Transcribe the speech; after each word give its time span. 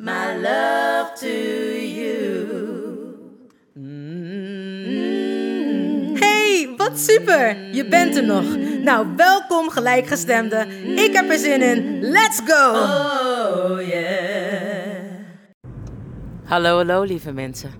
my 0.00 0.34
love 0.40 1.12
to 1.14 1.28
you. 1.76 2.48
Hey, 6.18 6.74
wat 6.76 6.98
super! 6.98 7.74
Je 7.74 7.88
bent 7.88 8.16
er 8.16 8.24
nog. 8.24 8.56
Nou, 8.82 9.06
welkom 9.16 9.70
gelijkgestemde. 9.70 10.66
Ik 10.96 11.12
heb 11.12 11.30
er 11.30 11.38
zin 11.38 11.62
in. 11.62 12.00
Let's 12.00 12.40
go! 12.44 12.70
Oh 12.70 13.80
yeah. 13.88 14.98
Hallo, 16.44 16.76
hallo 16.76 17.02
lieve 17.02 17.32
mensen. 17.32 17.70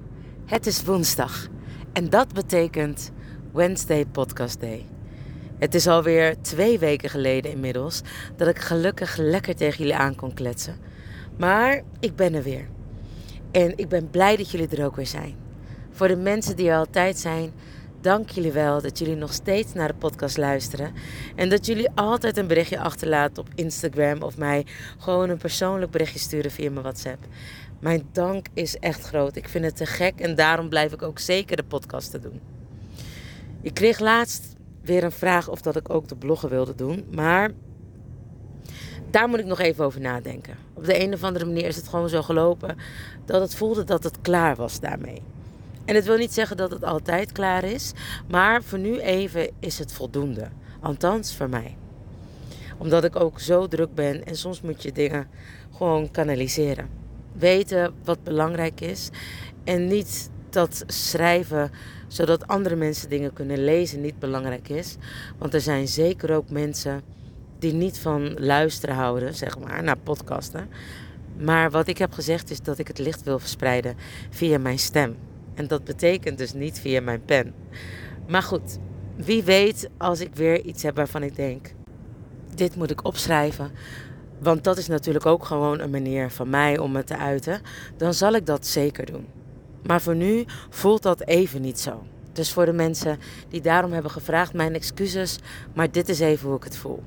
Het 0.46 0.66
is 0.66 0.82
woensdag 0.82 1.46
en 1.92 2.10
dat 2.10 2.32
betekent 2.32 3.10
Wednesday 3.52 4.06
Podcast 4.06 4.60
Day. 4.60 4.86
Het 5.58 5.74
is 5.74 5.86
alweer 5.86 6.42
twee 6.42 6.78
weken 6.78 7.10
geleden 7.10 7.50
inmiddels 7.50 8.00
dat 8.36 8.48
ik 8.48 8.58
gelukkig 8.58 9.16
lekker 9.16 9.56
tegen 9.56 9.78
jullie 9.78 9.96
aan 9.96 10.14
kon 10.14 10.34
kletsen. 10.34 10.90
Maar 11.40 11.82
ik 12.00 12.16
ben 12.16 12.34
er 12.34 12.42
weer. 12.42 12.68
En 13.50 13.72
ik 13.76 13.88
ben 13.88 14.10
blij 14.10 14.36
dat 14.36 14.50
jullie 14.50 14.68
er 14.68 14.84
ook 14.84 14.96
weer 14.96 15.06
zijn. 15.06 15.34
Voor 15.90 16.08
de 16.08 16.16
mensen 16.16 16.56
die 16.56 16.68
er 16.68 16.76
altijd 16.76 17.18
zijn, 17.18 17.52
dank 18.00 18.30
jullie 18.30 18.52
wel 18.52 18.82
dat 18.82 18.98
jullie 18.98 19.14
nog 19.16 19.32
steeds 19.32 19.72
naar 19.72 19.88
de 19.88 19.94
podcast 19.94 20.36
luisteren. 20.36 20.92
En 21.36 21.48
dat 21.48 21.66
jullie 21.66 21.90
altijd 21.94 22.36
een 22.36 22.46
berichtje 22.46 22.80
achterlaten 22.80 23.42
op 23.42 23.48
Instagram 23.54 24.22
of 24.22 24.36
mij 24.36 24.66
gewoon 24.98 25.28
een 25.28 25.38
persoonlijk 25.38 25.90
berichtje 25.90 26.18
sturen 26.18 26.50
via 26.50 26.70
mijn 26.70 26.82
WhatsApp. 26.82 27.26
Mijn 27.78 28.08
dank 28.12 28.46
is 28.54 28.76
echt 28.76 29.02
groot. 29.02 29.36
Ik 29.36 29.48
vind 29.48 29.64
het 29.64 29.76
te 29.76 29.86
gek 29.86 30.20
en 30.20 30.34
daarom 30.34 30.68
blijf 30.68 30.92
ik 30.92 31.02
ook 31.02 31.18
zeker 31.18 31.56
de 31.56 31.64
podcast 31.64 32.10
te 32.10 32.18
doen. 32.18 32.40
Ik 33.62 33.74
kreeg 33.74 33.98
laatst 33.98 34.54
weer 34.82 35.04
een 35.04 35.12
vraag 35.12 35.48
of 35.48 35.60
dat 35.60 35.76
ik 35.76 35.90
ook 35.90 36.08
de 36.08 36.16
bloggen 36.16 36.48
wilde 36.48 36.74
doen, 36.74 37.04
maar 37.10 37.50
daar 39.10 39.28
moet 39.28 39.38
ik 39.38 39.44
nog 39.44 39.58
even 39.58 39.84
over 39.84 40.00
nadenken. 40.00 40.56
Op 40.74 40.84
de 40.84 41.02
een 41.02 41.12
of 41.12 41.24
andere 41.24 41.44
manier 41.44 41.66
is 41.66 41.76
het 41.76 41.88
gewoon 41.88 42.08
zo 42.08 42.22
gelopen 42.22 42.76
dat 43.24 43.40
het 43.40 43.54
voelde 43.54 43.84
dat 43.84 44.04
het 44.04 44.20
klaar 44.20 44.56
was 44.56 44.80
daarmee. 44.80 45.22
En 45.84 45.94
het 45.94 46.04
wil 46.04 46.16
niet 46.16 46.32
zeggen 46.32 46.56
dat 46.56 46.70
het 46.70 46.84
altijd 46.84 47.32
klaar 47.32 47.64
is, 47.64 47.92
maar 48.28 48.62
voor 48.62 48.78
nu 48.78 48.98
even 48.98 49.50
is 49.58 49.78
het 49.78 49.92
voldoende. 49.92 50.48
Althans 50.80 51.34
voor 51.34 51.48
mij. 51.48 51.76
Omdat 52.78 53.04
ik 53.04 53.16
ook 53.16 53.40
zo 53.40 53.66
druk 53.66 53.94
ben 53.94 54.24
en 54.24 54.36
soms 54.36 54.60
moet 54.60 54.82
je 54.82 54.92
dingen 54.92 55.28
gewoon 55.76 56.10
kanaliseren. 56.10 56.88
Weten 57.32 57.94
wat 58.04 58.22
belangrijk 58.22 58.80
is 58.80 59.10
en 59.64 59.86
niet 59.86 60.30
dat 60.50 60.84
schrijven 60.86 61.70
zodat 62.08 62.46
andere 62.46 62.76
mensen 62.76 63.08
dingen 63.08 63.32
kunnen 63.32 63.64
lezen 63.64 64.00
niet 64.00 64.18
belangrijk 64.18 64.68
is. 64.68 64.96
Want 65.38 65.54
er 65.54 65.60
zijn 65.60 65.88
zeker 65.88 66.34
ook 66.34 66.50
mensen 66.50 67.02
die 67.60 67.72
niet 67.72 67.98
van 67.98 68.34
luisteren 68.38 68.94
houden, 68.94 69.34
zeg 69.34 69.58
maar, 69.58 69.82
naar 69.82 69.98
podcasten. 69.98 70.68
Maar 71.38 71.70
wat 71.70 71.86
ik 71.86 71.98
heb 71.98 72.12
gezegd 72.12 72.50
is 72.50 72.60
dat 72.60 72.78
ik 72.78 72.88
het 72.88 72.98
licht 72.98 73.22
wil 73.22 73.38
verspreiden 73.38 73.96
via 74.30 74.58
mijn 74.58 74.78
stem. 74.78 75.16
En 75.54 75.66
dat 75.66 75.84
betekent 75.84 76.38
dus 76.38 76.52
niet 76.52 76.80
via 76.80 77.00
mijn 77.00 77.24
pen. 77.24 77.54
Maar 78.28 78.42
goed, 78.42 78.78
wie 79.16 79.42
weet 79.42 79.88
als 79.96 80.20
ik 80.20 80.34
weer 80.34 80.60
iets 80.60 80.82
heb 80.82 80.96
waarvan 80.96 81.22
ik 81.22 81.36
denk: 81.36 81.74
dit 82.54 82.76
moet 82.76 82.90
ik 82.90 83.04
opschrijven. 83.04 83.70
Want 84.38 84.64
dat 84.64 84.78
is 84.78 84.86
natuurlijk 84.88 85.26
ook 85.26 85.44
gewoon 85.44 85.80
een 85.80 85.90
manier 85.90 86.30
van 86.30 86.50
mij 86.50 86.78
om 86.78 86.92
me 86.92 87.04
te 87.04 87.16
uiten. 87.16 87.60
Dan 87.96 88.14
zal 88.14 88.32
ik 88.32 88.46
dat 88.46 88.66
zeker 88.66 89.06
doen. 89.06 89.26
Maar 89.86 90.00
voor 90.00 90.14
nu 90.14 90.44
voelt 90.70 91.02
dat 91.02 91.26
even 91.26 91.60
niet 91.60 91.80
zo. 91.80 92.02
Dus 92.32 92.52
voor 92.52 92.64
de 92.64 92.72
mensen 92.72 93.18
die 93.48 93.60
daarom 93.60 93.92
hebben 93.92 94.10
gevraagd, 94.10 94.52
mijn 94.52 94.74
excuses. 94.74 95.38
Maar 95.74 95.90
dit 95.90 96.08
is 96.08 96.20
even 96.20 96.48
hoe 96.48 96.56
ik 96.56 96.64
het 96.64 96.76
voel. 96.76 97.02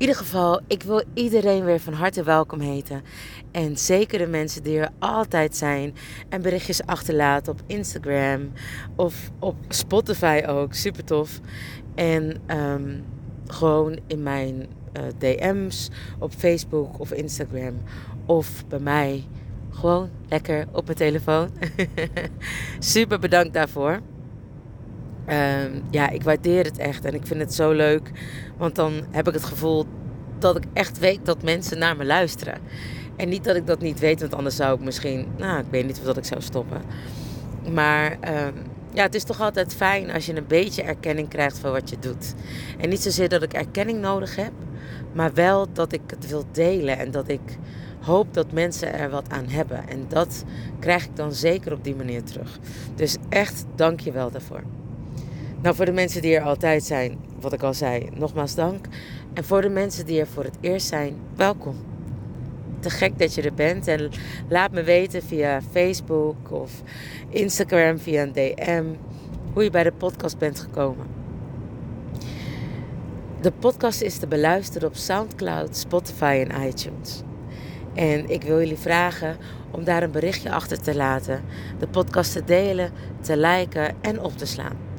Ieder 0.00 0.16
geval, 0.16 0.60
ik 0.66 0.82
wil 0.82 1.02
iedereen 1.14 1.64
weer 1.64 1.80
van 1.80 1.92
harte 1.92 2.22
welkom 2.22 2.60
heten. 2.60 3.02
En 3.50 3.76
zeker 3.76 4.18
de 4.18 4.26
mensen 4.26 4.62
die 4.62 4.78
er 4.78 4.90
altijd 4.98 5.56
zijn 5.56 5.94
en 6.28 6.42
berichtjes 6.42 6.86
achterlaten 6.86 7.52
op 7.52 7.60
Instagram 7.66 8.52
of 8.96 9.30
op 9.38 9.56
Spotify 9.68 10.42
ook. 10.46 10.74
Super 10.74 11.04
tof. 11.04 11.40
En 11.94 12.36
ehm, 12.46 12.98
gewoon 13.46 13.98
in 14.06 14.22
mijn 14.22 14.66
uh, 14.96 15.02
DM's 15.18 15.90
op 16.18 16.32
Facebook 16.32 17.00
of 17.00 17.12
Instagram 17.12 17.82
of 18.26 18.66
bij 18.68 18.78
mij. 18.78 19.24
Gewoon 19.70 20.10
lekker 20.28 20.66
op 20.72 20.84
mijn 20.84 20.96
telefoon. 20.96 21.50
Super 22.78 23.18
bedankt 23.18 23.54
daarvoor. 23.54 24.00
Ehm, 25.30 25.80
ja, 25.90 26.08
ik 26.08 26.22
waardeer 26.22 26.64
het 26.64 26.78
echt 26.78 27.04
en 27.04 27.14
ik 27.14 27.26
vind 27.26 27.40
het 27.40 27.54
zo 27.54 27.72
leuk. 27.72 28.10
Want 28.56 28.74
dan 28.74 28.92
heb 29.10 29.28
ik 29.28 29.34
het 29.34 29.44
gevoel 29.44 29.86
dat 30.38 30.56
ik 30.56 30.64
echt 30.72 30.98
weet 30.98 31.26
dat 31.26 31.42
mensen 31.42 31.78
naar 31.78 31.96
me 31.96 32.04
luisteren. 32.04 32.58
En 33.16 33.28
niet 33.28 33.44
dat 33.44 33.56
ik 33.56 33.66
dat 33.66 33.80
niet 33.80 33.98
weet, 33.98 34.20
want 34.20 34.34
anders 34.34 34.56
zou 34.56 34.74
ik 34.74 34.84
misschien, 34.84 35.26
nou, 35.36 35.60
ik 35.60 35.66
weet 35.70 35.86
niet 35.86 35.98
of 35.98 36.04
dat 36.04 36.16
ik 36.16 36.24
zou 36.24 36.40
stoppen. 36.40 36.82
Maar 37.72 38.16
ehm, 38.20 38.52
ja, 38.92 39.02
het 39.02 39.14
is 39.14 39.24
toch 39.24 39.40
altijd 39.40 39.74
fijn 39.74 40.10
als 40.10 40.26
je 40.26 40.36
een 40.36 40.46
beetje 40.46 40.82
erkenning 40.82 41.28
krijgt 41.28 41.58
voor 41.58 41.70
wat 41.70 41.90
je 41.90 41.98
doet. 42.00 42.34
En 42.78 42.88
niet 42.88 43.02
zozeer 43.02 43.28
dat 43.28 43.42
ik 43.42 43.52
erkenning 43.52 44.00
nodig 44.00 44.36
heb, 44.36 44.52
maar 45.12 45.34
wel 45.34 45.66
dat 45.72 45.92
ik 45.92 46.02
het 46.06 46.28
wil 46.28 46.44
delen 46.52 46.98
en 46.98 47.10
dat 47.10 47.28
ik 47.28 47.58
hoop 48.00 48.34
dat 48.34 48.52
mensen 48.52 48.94
er 48.94 49.10
wat 49.10 49.28
aan 49.28 49.48
hebben. 49.48 49.88
En 49.88 50.04
dat 50.08 50.44
krijg 50.78 51.04
ik 51.04 51.16
dan 51.16 51.32
zeker 51.32 51.72
op 51.72 51.84
die 51.84 51.96
manier 51.96 52.24
terug. 52.24 52.58
Dus 52.94 53.16
echt 53.28 53.64
dank 53.74 54.00
je 54.00 54.12
wel 54.12 54.30
daarvoor. 54.30 54.62
Nou, 55.62 55.74
voor 55.74 55.84
de 55.84 55.92
mensen 55.92 56.22
die 56.22 56.36
er 56.36 56.42
altijd 56.42 56.84
zijn, 56.84 57.18
wat 57.40 57.52
ik 57.52 57.62
al 57.62 57.74
zei, 57.74 58.08
nogmaals 58.14 58.54
dank. 58.54 58.86
En 59.32 59.44
voor 59.44 59.62
de 59.62 59.68
mensen 59.68 60.06
die 60.06 60.20
er 60.20 60.26
voor 60.26 60.44
het 60.44 60.56
eerst 60.60 60.86
zijn, 60.86 61.14
welkom. 61.36 61.76
Te 62.78 62.90
gek 62.90 63.18
dat 63.18 63.34
je 63.34 63.42
er 63.42 63.54
bent 63.54 63.86
en 63.86 64.10
laat 64.48 64.72
me 64.72 64.82
weten 64.82 65.22
via 65.22 65.60
Facebook 65.70 66.50
of 66.50 66.82
Instagram 67.28 67.98
via 67.98 68.22
een 68.22 68.32
DM 68.32 68.84
hoe 69.52 69.62
je 69.62 69.70
bij 69.70 69.82
de 69.82 69.92
podcast 69.92 70.38
bent 70.38 70.60
gekomen. 70.60 71.06
De 73.40 73.52
podcast 73.52 74.00
is 74.00 74.18
te 74.18 74.26
beluisteren 74.26 74.88
op 74.88 74.96
SoundCloud, 74.96 75.76
Spotify 75.76 76.44
en 76.48 76.66
iTunes. 76.68 77.22
En 77.94 78.30
ik 78.30 78.42
wil 78.42 78.58
jullie 78.58 78.78
vragen 78.78 79.36
om 79.70 79.84
daar 79.84 80.02
een 80.02 80.10
berichtje 80.10 80.52
achter 80.52 80.80
te 80.80 80.96
laten, 80.96 81.42
de 81.78 81.88
podcast 81.88 82.32
te 82.32 82.44
delen, 82.44 82.92
te 83.20 83.36
liken 83.36 83.94
en 84.00 84.20
op 84.20 84.36
te 84.36 84.46
slaan. 84.46 84.89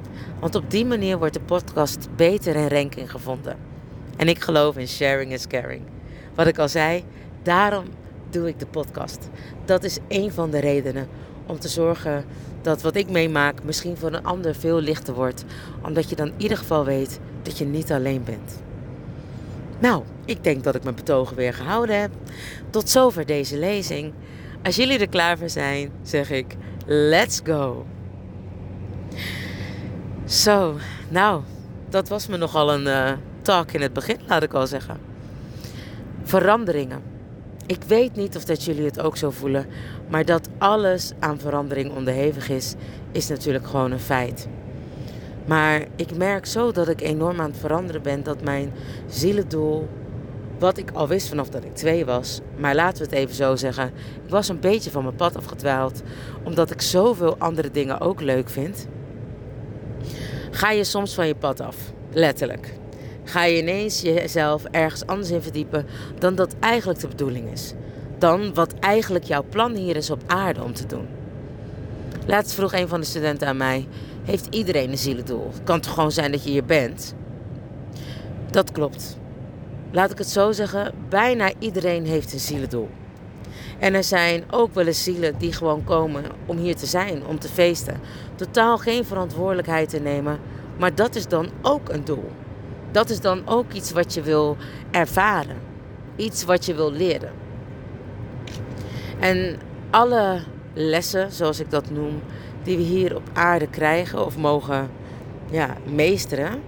Want 0.42 0.56
op 0.56 0.72
die 0.72 0.86
manier 0.86 1.18
wordt 1.18 1.34
de 1.34 1.42
podcast 1.42 2.08
beter 2.16 2.56
in 2.56 2.68
ranking 2.68 3.12
gevonden. 3.12 3.58
En 4.18 4.28
ik 4.28 4.42
geloof 4.42 4.78
in 4.78 4.88
sharing 4.88 5.32
is 5.32 5.48
caring. 5.48 5.82
Wat 6.36 6.48
ik 6.48 6.58
al 6.58 6.70
zei, 6.70 7.04
daarom 7.44 7.86
doe 8.30 8.48
ik 8.48 8.60
de 8.60 8.66
podcast. 8.66 9.30
Dat 9.66 9.84
is 9.84 9.98
een 10.08 10.32
van 10.32 10.50
de 10.50 10.60
redenen 10.60 11.08
om 11.46 11.60
te 11.60 11.68
zorgen 11.68 12.26
dat 12.62 12.82
wat 12.82 12.96
ik 12.96 13.10
meemaak 13.10 13.64
misschien 13.64 13.98
voor 13.98 14.14
een 14.14 14.24
ander 14.24 14.56
veel 14.56 14.82
lichter 14.82 15.14
wordt. 15.14 15.46
Omdat 15.82 16.10
je 16.10 16.16
dan 16.16 16.28
in 16.28 16.34
ieder 16.38 16.58
geval 16.58 16.86
weet 16.86 17.20
dat 17.42 17.58
je 17.58 17.66
niet 17.66 17.92
alleen 17.92 18.24
bent. 18.24 18.62
Nou, 19.80 20.04
ik 20.26 20.44
denk 20.44 20.64
dat 20.64 20.76
ik 20.76 20.84
mijn 20.84 20.96
betogen 20.96 21.36
weer 21.36 21.54
gehouden 21.54 22.00
heb. 22.00 22.12
Tot 22.70 22.90
zover 22.90 23.26
deze 23.26 23.58
lezing. 23.58 24.14
Als 24.64 24.76
jullie 24.76 25.00
er 25.00 25.10
klaar 25.10 25.38
voor 25.38 25.50
zijn, 25.50 25.92
zeg 26.04 26.30
ik: 26.30 26.56
let's 26.86 27.42
go. 27.44 27.86
Zo, 30.32 30.76
nou, 31.10 31.42
dat 31.90 32.10
was 32.10 32.28
me 32.28 32.38
nogal 32.38 32.74
een 32.74 32.86
uh, 32.86 33.12
talk 33.42 33.72
in 33.72 33.82
het 33.82 33.94
begin, 33.94 34.18
laat 34.28 34.44
ik 34.44 34.54
al 34.54 34.68
zeggen. 34.68 34.98
Veranderingen. 36.24 37.02
Ik 37.66 37.84
weet 37.88 38.16
niet 38.16 38.36
of 38.36 38.46
dat 38.46 38.64
jullie 38.64 38.86
het 38.86 39.00
ook 39.02 39.18
zo 39.18 39.32
voelen, 39.32 39.66
maar 40.10 40.26
dat 40.26 40.50
alles 40.58 41.12
aan 41.20 41.40
verandering 41.40 41.96
onderhevig 41.96 42.50
is, 42.50 42.74
is 43.12 43.28
natuurlijk 43.28 43.68
gewoon 43.68 43.92
een 43.92 44.00
feit. 44.00 44.48
Maar 45.46 45.86
ik 45.96 46.18
merk 46.18 46.46
zo 46.46 46.72
dat 46.72 46.88
ik 46.88 47.02
enorm 47.02 47.42
aan 47.42 47.50
het 47.50 47.60
veranderen 47.60 48.02
ben, 48.02 48.24
dat 48.24 48.44
mijn 48.44 48.74
zielendoel, 49.08 49.88
wat 50.60 50.78
ik 50.78 50.92
al 50.92 51.08
wist 51.08 51.28
vanaf 51.28 51.50
dat 51.50 51.64
ik 51.64 51.76
twee 51.76 52.06
was, 52.06 52.40
maar 52.58 52.76
laten 52.76 52.98
we 52.98 53.04
het 53.04 53.18
even 53.18 53.36
zo 53.36 53.56
zeggen, 53.56 53.92
ik 54.24 54.30
was 54.30 54.50
een 54.50 54.60
beetje 54.60 54.92
van 54.92 55.04
mijn 55.04 55.16
pad 55.16 55.36
afgedwaald, 55.36 56.02
omdat 56.44 56.72
ik 56.72 56.82
zoveel 56.82 57.36
andere 57.38 57.72
dingen 57.72 58.00
ook 58.00 58.22
leuk 58.22 58.50
vind. 58.50 58.88
Ga 60.52 60.72
je 60.72 60.84
soms 60.84 61.14
van 61.14 61.28
je 61.28 61.36
pad 61.36 61.60
af, 61.60 61.76
letterlijk. 62.14 62.74
Ga 63.24 63.44
je 63.44 63.58
ineens 63.58 64.02
jezelf 64.02 64.64
ergens 64.64 65.06
anders 65.06 65.32
in 65.32 65.42
verdiepen 65.42 65.86
dan 66.20 66.36
dat 66.36 66.56
eigenlijk 66.60 67.00
de 67.00 67.08
bedoeling 67.08 67.52
is. 67.52 67.74
Dan 68.18 68.54
wat 68.54 68.74
eigenlijk 68.80 69.24
jouw 69.24 69.44
plan 69.50 69.76
hier 69.76 69.96
is 69.96 70.10
op 70.10 70.24
aarde 70.28 70.64
om 70.64 70.74
te 70.74 70.86
doen. 70.86 71.08
Laatst 72.26 72.54
vroeg 72.54 72.74
een 72.74 72.88
van 72.88 73.00
de 73.00 73.06
studenten 73.06 73.48
aan 73.48 73.58
mij: 73.58 73.88
Heeft 74.24 74.48
iedereen 74.50 74.92
een 74.92 74.98
zielendoel? 74.98 75.52
Kan 75.64 75.80
toch 75.80 75.94
gewoon 75.94 76.12
zijn 76.12 76.32
dat 76.32 76.44
je 76.44 76.50
hier 76.50 76.66
bent? 76.66 77.14
Dat 78.50 78.72
klopt. 78.72 79.18
Laat 79.92 80.12
ik 80.12 80.18
het 80.18 80.30
zo 80.30 80.52
zeggen: 80.52 80.94
bijna 81.10 81.52
iedereen 81.60 82.06
heeft 82.06 82.34
een 82.34 82.40
zielendoel. 82.40 82.90
En 83.82 83.94
er 83.94 84.04
zijn 84.04 84.44
ook 84.50 84.74
wel 84.74 84.86
eens 84.86 85.04
zielen 85.04 85.38
die 85.38 85.54
gewoon 85.54 85.84
komen 85.84 86.24
om 86.46 86.58
hier 86.58 86.76
te 86.76 86.86
zijn, 86.86 87.26
om 87.26 87.40
te 87.40 87.48
feesten. 87.48 88.00
Totaal 88.36 88.78
geen 88.78 89.06
verantwoordelijkheid 89.06 89.90
te 89.90 90.00
nemen, 90.00 90.40
maar 90.78 90.96
dat 90.96 91.16
is 91.16 91.28
dan 91.28 91.50
ook 91.62 91.90
een 91.90 92.06
doel. 92.06 92.32
Dat 92.92 93.10
is 93.10 93.20
dan 93.20 93.42
ook 93.46 93.72
iets 93.72 93.92
wat 93.92 94.14
je 94.14 94.22
wil 94.22 94.58
ervaren. 94.92 95.58
Iets 96.16 96.44
wat 96.44 96.66
je 96.66 96.74
wil 96.74 96.92
leren. 96.92 97.32
En 99.20 99.60
alle 99.90 100.40
lessen, 100.74 101.32
zoals 101.32 101.60
ik 101.60 101.70
dat 101.70 101.90
noem, 101.90 102.22
die 102.64 102.78
we 102.78 102.84
hier 102.84 103.16
op 103.16 103.30
aarde 103.34 103.68
krijgen 103.68 104.26
of 104.26 104.38
mogen 104.38 104.90
ja, 105.50 105.78
meesteren, 105.94 106.62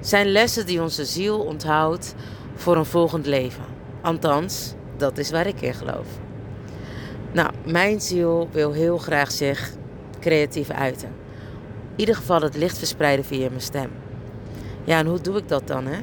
zijn 0.00 0.26
lessen 0.26 0.66
die 0.66 0.82
onze 0.82 1.04
ziel 1.04 1.40
onthoudt 1.40 2.14
voor 2.54 2.76
een 2.76 2.84
volgend 2.84 3.26
leven. 3.26 3.64
Althans, 4.02 4.74
dat 4.96 5.18
is 5.18 5.30
waar 5.30 5.46
ik 5.46 5.60
in 5.60 5.74
geloof. 5.74 6.06
Nou, 7.32 7.50
mijn 7.64 8.00
ziel 8.00 8.48
wil 8.50 8.72
heel 8.72 8.98
graag 8.98 9.30
zich 9.30 9.72
creatief 10.20 10.70
uiten. 10.70 11.08
In 11.92 11.98
ieder 12.00 12.14
geval 12.14 12.40
het 12.40 12.56
licht 12.56 12.78
verspreiden 12.78 13.24
via 13.24 13.48
mijn 13.48 13.60
stem. 13.60 13.90
Ja, 14.84 14.98
en 14.98 15.06
hoe 15.06 15.20
doe 15.20 15.36
ik 15.36 15.48
dat 15.48 15.66
dan, 15.66 15.86
hè? 15.86 15.98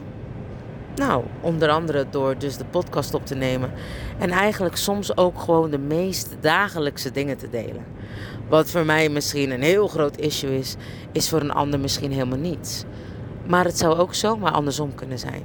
Nou, 0.95 1.23
onder 1.41 1.69
andere 1.69 2.05
door 2.09 2.37
dus 2.37 2.57
de 2.57 2.65
podcast 2.65 3.13
op 3.13 3.25
te 3.25 3.35
nemen. 3.35 3.71
En 4.17 4.29
eigenlijk 4.29 4.75
soms 4.75 5.17
ook 5.17 5.39
gewoon 5.39 5.69
de 5.69 5.77
meest 5.77 6.35
dagelijkse 6.39 7.11
dingen 7.11 7.37
te 7.37 7.49
delen. 7.49 7.85
Wat 8.47 8.69
voor 8.69 8.85
mij 8.85 9.09
misschien 9.09 9.51
een 9.51 9.61
heel 9.61 9.87
groot 9.87 10.17
issue 10.17 10.57
is, 10.57 10.75
is 11.11 11.29
voor 11.29 11.41
een 11.41 11.51
ander 11.51 11.79
misschien 11.79 12.11
helemaal 12.11 12.37
niets. 12.37 12.83
Maar 13.47 13.65
het 13.65 13.77
zou 13.77 13.97
ook 13.97 14.13
zomaar 14.13 14.51
andersom 14.51 14.95
kunnen 14.95 15.19
zijn. 15.19 15.43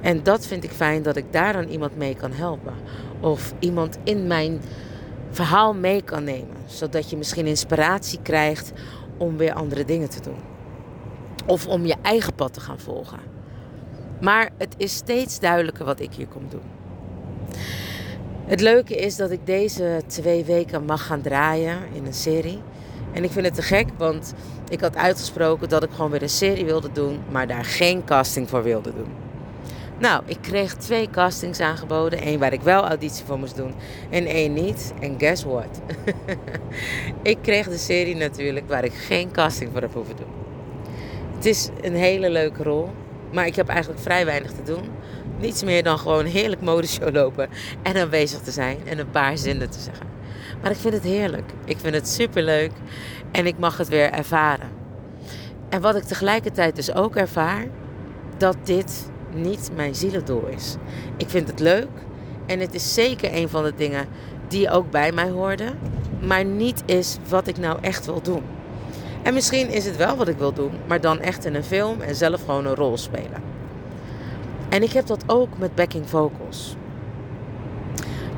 En 0.00 0.22
dat 0.22 0.46
vind 0.46 0.64
ik 0.64 0.70
fijn 0.70 1.02
dat 1.02 1.16
ik 1.16 1.32
daar 1.32 1.52
dan 1.52 1.68
iemand 1.68 1.96
mee 1.96 2.14
kan 2.14 2.32
helpen. 2.32 2.74
Of 3.24 3.54
iemand 3.58 3.98
in 4.02 4.26
mijn 4.26 4.60
verhaal 5.30 5.74
mee 5.74 6.02
kan 6.02 6.24
nemen. 6.24 6.56
Zodat 6.66 7.10
je 7.10 7.16
misschien 7.16 7.46
inspiratie 7.46 8.18
krijgt 8.22 8.72
om 9.16 9.36
weer 9.36 9.52
andere 9.52 9.84
dingen 9.84 10.10
te 10.10 10.20
doen. 10.20 10.38
Of 11.46 11.66
om 11.66 11.86
je 11.86 11.94
eigen 12.02 12.34
pad 12.34 12.52
te 12.52 12.60
gaan 12.60 12.78
volgen. 12.78 13.18
Maar 14.20 14.50
het 14.58 14.74
is 14.76 14.94
steeds 14.94 15.40
duidelijker 15.40 15.84
wat 15.84 16.00
ik 16.00 16.12
hier 16.12 16.26
kom 16.26 16.42
doen. 16.48 16.62
Het 18.44 18.60
leuke 18.60 18.96
is 18.96 19.16
dat 19.16 19.30
ik 19.30 19.46
deze 19.46 20.02
twee 20.06 20.44
weken 20.44 20.84
mag 20.84 21.06
gaan 21.06 21.20
draaien 21.20 21.78
in 21.92 22.06
een 22.06 22.14
serie. 22.14 22.62
En 23.12 23.24
ik 23.24 23.30
vind 23.30 23.46
het 23.46 23.54
te 23.54 23.62
gek, 23.62 23.88
want 23.98 24.34
ik 24.68 24.80
had 24.80 24.96
uitgesproken 24.96 25.68
dat 25.68 25.82
ik 25.82 25.90
gewoon 25.90 26.10
weer 26.10 26.22
een 26.22 26.28
serie 26.28 26.64
wilde 26.64 26.92
doen, 26.92 27.20
maar 27.30 27.46
daar 27.46 27.64
geen 27.64 28.04
casting 28.04 28.48
voor 28.48 28.62
wilde 28.62 28.92
doen. 28.94 29.23
Nou, 29.98 30.22
ik 30.26 30.38
kreeg 30.40 30.74
twee 30.74 31.10
castings 31.10 31.60
aangeboden. 31.60 32.26
Eén 32.26 32.38
waar 32.38 32.52
ik 32.52 32.60
wel 32.60 32.86
auditie 32.86 33.24
voor 33.24 33.38
moest 33.38 33.56
doen 33.56 33.74
en 34.10 34.26
één 34.26 34.52
niet. 34.52 34.92
En 35.00 35.14
guess 35.18 35.44
what? 35.44 35.80
ik 37.22 37.38
kreeg 37.42 37.68
de 37.68 37.78
serie 37.78 38.16
natuurlijk 38.16 38.68
waar 38.68 38.84
ik 38.84 38.92
geen 38.92 39.30
casting 39.30 39.70
voor 39.72 39.80
heb 39.80 39.92
hoeven 39.92 40.16
doen. 40.16 40.32
Het 41.34 41.44
is 41.44 41.68
een 41.80 41.94
hele 41.94 42.30
leuke 42.30 42.62
rol. 42.62 42.90
Maar 43.32 43.46
ik 43.46 43.56
heb 43.56 43.68
eigenlijk 43.68 44.00
vrij 44.00 44.24
weinig 44.24 44.52
te 44.52 44.62
doen. 44.62 44.82
Niets 45.38 45.62
meer 45.62 45.82
dan 45.82 45.98
gewoon 45.98 46.24
heerlijk 46.24 46.60
modeshow 46.60 47.14
lopen. 47.14 47.48
En 47.82 47.96
aanwezig 47.96 48.40
te 48.40 48.50
zijn 48.50 48.78
en 48.86 48.98
een 48.98 49.10
paar 49.10 49.38
zinnen 49.38 49.70
te 49.70 49.80
zeggen. 49.80 50.06
Maar 50.62 50.70
ik 50.70 50.76
vind 50.76 50.94
het 50.94 51.02
heerlijk. 51.02 51.50
Ik 51.64 51.78
vind 51.78 51.94
het 51.94 52.08
superleuk. 52.08 52.72
En 53.30 53.46
ik 53.46 53.58
mag 53.58 53.76
het 53.76 53.88
weer 53.88 54.10
ervaren. 54.10 54.68
En 55.68 55.80
wat 55.80 55.96
ik 55.96 56.02
tegelijkertijd 56.02 56.76
dus 56.76 56.94
ook 56.94 57.16
ervaar. 57.16 57.66
Dat 58.36 58.56
dit 58.62 59.10
niet 59.34 59.70
mijn 59.74 59.94
zielendoel 59.94 60.46
is. 60.46 60.76
Ik 61.16 61.28
vind 61.28 61.48
het 61.48 61.60
leuk. 61.60 61.88
En 62.46 62.60
het 62.60 62.74
is 62.74 62.94
zeker 62.94 63.34
een 63.34 63.48
van 63.48 63.64
de 63.64 63.72
dingen 63.76 64.06
die 64.48 64.70
ook 64.70 64.90
bij 64.90 65.12
mij 65.12 65.30
hoorden. 65.30 65.78
Maar 66.20 66.44
niet 66.44 66.82
is 66.86 67.18
wat 67.28 67.46
ik 67.46 67.58
nou 67.58 67.78
echt 67.80 68.06
wil 68.06 68.22
doen. 68.22 68.42
En 69.22 69.34
misschien 69.34 69.68
is 69.68 69.84
het 69.84 69.96
wel 69.96 70.16
wat 70.16 70.28
ik 70.28 70.38
wil 70.38 70.52
doen, 70.52 70.72
maar 70.86 71.00
dan 71.00 71.20
echt 71.20 71.44
in 71.44 71.54
een 71.54 71.64
film 71.64 72.00
en 72.00 72.14
zelf 72.14 72.40
gewoon 72.40 72.66
een 72.66 72.74
rol 72.74 72.96
spelen. 72.96 73.42
En 74.68 74.82
ik 74.82 74.90
heb 74.90 75.06
dat 75.06 75.24
ook 75.26 75.58
met 75.58 75.74
backing 75.74 76.08
vocals. 76.08 76.76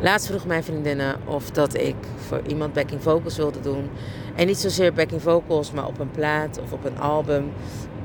Laatst 0.01 0.27
vroeg 0.27 0.47
mijn 0.47 0.65
vriendinnen 0.65 1.17
of 1.25 1.51
dat 1.51 1.75
ik 1.75 1.95
voor 2.17 2.41
iemand 2.47 2.73
backing 2.73 3.03
vocals 3.03 3.37
wilde 3.37 3.61
doen. 3.61 3.91
En 4.35 4.47
niet 4.47 4.59
zozeer 4.59 4.93
backing 4.93 5.23
vocals, 5.23 5.73
maar 5.73 5.87
op 5.87 5.99
een 5.99 6.11
plaat 6.11 6.61
of 6.63 6.73
op 6.73 6.85
een 6.85 6.99
album 6.99 7.53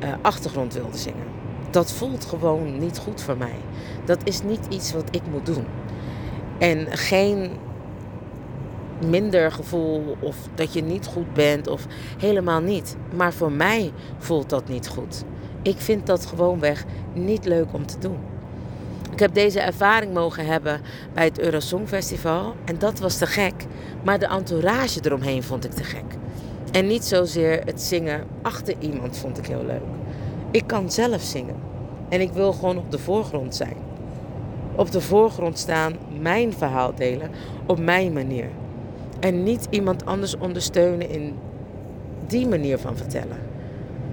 uh, 0.04 0.14
achtergrond 0.22 0.74
wilde 0.74 0.98
zingen. 0.98 1.41
Dat 1.72 1.92
voelt 1.92 2.26
gewoon 2.26 2.80
niet 2.80 2.98
goed 2.98 3.22
voor 3.22 3.38
mij. 3.38 3.56
Dat 4.06 4.20
is 4.24 4.42
niet 4.42 4.66
iets 4.70 4.94
wat 4.94 5.16
ik 5.16 5.22
moet 5.32 5.46
doen. 5.46 5.66
En 6.58 6.98
geen 6.98 7.52
minder 9.08 9.52
gevoel 9.52 10.18
of 10.20 10.36
dat 10.56 10.74
je 10.74 10.84
niet 10.84 11.06
goed 11.06 11.34
bent 11.34 11.68
of 11.68 11.86
helemaal 12.18 12.62
niet. 12.62 12.96
Maar 13.16 13.34
voor 13.34 13.52
mij 13.52 13.92
voelt 14.18 14.50
dat 14.50 14.68
niet 14.68 14.88
goed. 14.88 15.24
Ik 15.62 15.78
vind 15.78 16.06
dat 16.06 16.26
gewoonweg 16.26 16.86
niet 17.14 17.46
leuk 17.46 17.74
om 17.74 17.86
te 17.86 18.00
doen. 18.00 18.18
Ik 19.12 19.20
heb 19.20 19.34
deze 19.34 19.60
ervaring 19.60 20.14
mogen 20.14 20.46
hebben 20.46 20.82
bij 21.14 21.26
het 21.26 21.40
Eurosong 21.40 21.88
Festival 21.88 22.56
en 22.66 22.80
dat 22.80 23.00
was 23.00 23.18
te 23.18 23.26
gek. 23.26 23.66
Maar 24.04 24.20
de 24.20 24.28
entourage 24.28 25.00
eromheen 25.04 25.44
vond 25.44 25.66
ik 25.66 25.72
te 25.72 25.84
gek. 25.84 26.18
En 26.72 26.88
niet 26.88 27.04
zozeer 27.04 27.62
het 27.66 27.82
zingen 27.82 28.24
achter 28.42 28.76
iemand 28.80 29.18
vond 29.18 29.38
ik 29.38 29.46
heel 29.46 29.66
leuk. 29.66 30.01
Ik 30.52 30.68
kan 30.68 30.92
zelf 30.92 31.22
zingen 31.22 31.56
en 32.10 32.22
ik 32.22 32.32
wil 32.32 32.54
gewoon 32.54 32.78
op 32.78 32.92
de 32.92 33.00
voorgrond 33.00 33.56
zijn. 33.56 33.76
Op 34.76 34.92
de 34.92 35.02
voorgrond 35.02 35.58
staan, 35.58 35.94
mijn 36.20 36.54
verhaal 36.54 36.96
delen 36.96 37.30
op 37.66 37.80
mijn 37.80 38.14
manier. 38.14 38.50
En 39.20 39.44
niet 39.44 39.68
iemand 39.70 40.06
anders 40.06 40.38
ondersteunen 40.38 41.10
in 41.10 41.34
die 42.28 42.48
manier 42.48 42.78
van 42.78 42.98
vertellen. 42.98 43.38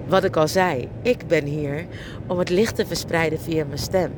Wat 0.07 0.25
ik 0.25 0.37
al 0.37 0.49
zei, 0.49 0.89
ik 1.03 1.27
ben 1.27 1.45
hier 1.45 1.87
om 2.27 2.39
het 2.39 2.51
licht 2.51 2.77
te 2.77 2.87
verspreiden 2.87 3.41
via 3.41 3.65
mijn 3.65 3.79
stem. 3.79 4.13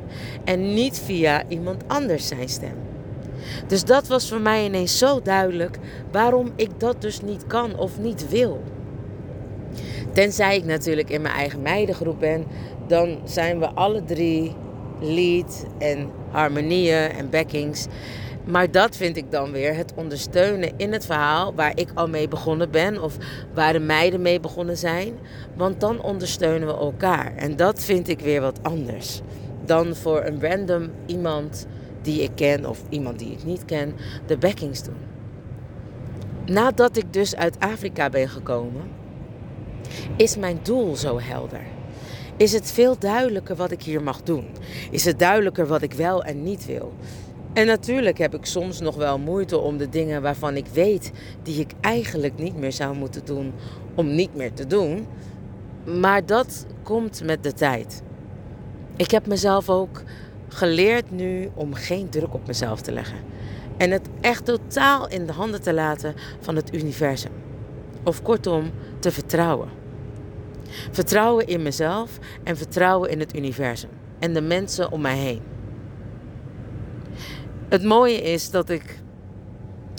En 0.45 0.75
niet 0.75 0.99
via 0.99 1.43
iemand 1.49 1.85
anders 1.87 2.27
zijn 2.27 2.49
stem. 2.49 2.77
Dus 3.67 3.85
dat 3.85 4.07
was 4.07 4.29
voor 4.29 4.41
mij 4.41 4.65
ineens 4.65 4.99
zo 4.99 5.21
duidelijk 5.23 5.79
waarom 6.13 6.51
ik 6.57 6.71
dat 6.81 7.01
dus 7.01 7.21
niet 7.21 7.47
kan 7.47 7.79
of 7.79 7.99
niet 7.99 8.29
wil. 8.29 8.63
Tenzij 10.13 10.57
ik 10.57 10.65
natuurlijk 10.65 11.11
in 11.11 11.23
mijn 11.23 11.35
eigen 11.35 11.63
meidengroep 11.63 12.21
ben, 12.21 12.47
dan 12.87 13.19
zijn 13.25 13.59
we 13.59 13.67
alle 13.67 14.05
drie 14.05 14.55
lead 15.01 15.67
en 15.79 16.11
harmonieën 16.31 17.11
en 17.11 17.31
backings. 17.31 17.87
Maar 18.45 18.71
dat 18.71 18.97
vind 18.97 19.17
ik 19.17 19.31
dan 19.31 19.53
weer 19.53 19.75
het 19.75 19.93
ondersteunen 19.95 20.73
in 20.77 20.93
het 20.93 21.07
verhaal 21.07 21.55
waar 21.55 21.73
ik 21.75 21.89
al 21.95 22.09
mee 22.09 22.29
begonnen 22.29 22.71
ben 22.71 23.03
of 23.03 23.17
waar 23.55 23.73
de 23.73 23.79
meiden 23.79 24.23
mee 24.23 24.41
begonnen 24.41 24.77
zijn. 24.77 25.15
Want 25.57 25.81
dan 25.81 26.03
ondersteunen 26.03 26.69
we 26.69 26.75
elkaar. 26.75 27.37
En 27.37 27.57
dat 27.57 27.85
vind 27.85 28.09
ik 28.09 28.21
weer 28.21 28.41
wat 28.41 28.59
anders 28.63 29.21
dan 29.65 29.97
voor 29.97 30.23
een 30.25 30.41
random 30.41 30.91
iemand 31.07 31.67
die 32.03 32.23
ik 32.23 32.31
ken 32.35 32.67
of 32.67 32.83
iemand 32.89 33.19
die 33.19 33.33
ik 33.33 33.45
niet 33.45 33.65
ken 33.65 33.95
de 34.27 34.37
backings 34.37 34.83
doen. 34.83 35.09
Nadat 36.47 36.97
ik 36.97 37.13
dus 37.13 37.37
uit 37.37 37.57
Afrika 37.59 38.09
ben 38.09 38.29
gekomen, 38.29 38.83
is 40.17 40.37
mijn 40.37 40.59
doel 40.63 40.97
zo 40.97 41.21
helder. 41.21 41.63
Is 42.37 42.53
het 42.53 42.73
veel 42.73 42.99
duidelijker 42.99 43.57
wat 43.57 43.71
ik 43.71 43.83
hier 43.83 44.03
mag 44.03 44.23
doen? 44.23 44.47
Is 44.91 45.05
het 45.05 45.19
duidelijker 45.19 45.67
wat 45.67 45.83
ik 45.83 45.93
wel 45.93 46.25
en 46.25 46.43
niet 46.43 46.67
wil? 46.67 46.93
En 47.53 47.67
natuurlijk 47.67 48.19
heb 48.19 48.35
ik 48.35 48.45
soms 48.45 48.81
nog 48.81 48.97
wel 48.97 49.19
moeite 49.19 49.59
om 49.59 49.77
de 49.77 49.89
dingen 49.89 50.23
waarvan 50.23 50.57
ik 50.57 50.67
weet 50.67 51.11
die 51.43 51.61
ik 51.61 51.73
eigenlijk 51.81 52.39
niet 52.39 52.57
meer 52.57 52.73
zou 52.73 52.97
moeten 52.97 53.25
doen, 53.25 53.53
om 53.95 54.15
niet 54.15 54.35
meer 54.35 54.53
te 54.53 54.67
doen. 54.67 55.07
Maar 55.85 56.27
dat 56.27 56.67
komt 56.83 57.25
met 57.25 57.43
de 57.43 57.53
tijd. 57.53 58.03
Ik 58.97 59.11
heb 59.11 59.27
mezelf 59.27 59.69
ook 59.69 60.03
geleerd 60.49 61.11
nu 61.11 61.51
om 61.55 61.75
geen 61.75 62.09
druk 62.09 62.35
op 62.35 62.47
mezelf 62.47 62.81
te 62.81 62.93
leggen. 62.93 63.19
En 63.77 63.91
het 63.91 64.09
echt 64.21 64.45
totaal 64.45 65.09
in 65.09 65.27
de 65.27 65.33
handen 65.33 65.63
te 65.63 65.73
laten 65.73 66.15
van 66.41 66.57
het 66.57 66.75
universum. 66.75 67.33
Of 68.05 68.23
kortom, 68.23 68.71
te 68.99 69.11
vertrouwen. 69.11 69.69
Vertrouwen 70.91 71.47
in 71.47 71.63
mezelf 71.63 72.19
en 72.45 72.57
vertrouwen 72.57 73.11
in 73.11 73.21
het 73.21 73.37
universum. 73.37 73.91
En 74.19 74.35
de 74.35 74.41
mensen 74.41 74.93
om 74.93 75.01
mij 75.01 75.17
heen. 75.17 75.41
Het 77.69 77.85
mooie 77.85 78.23
is 78.23 78.51
dat 78.51 78.71
ik 78.71 79.01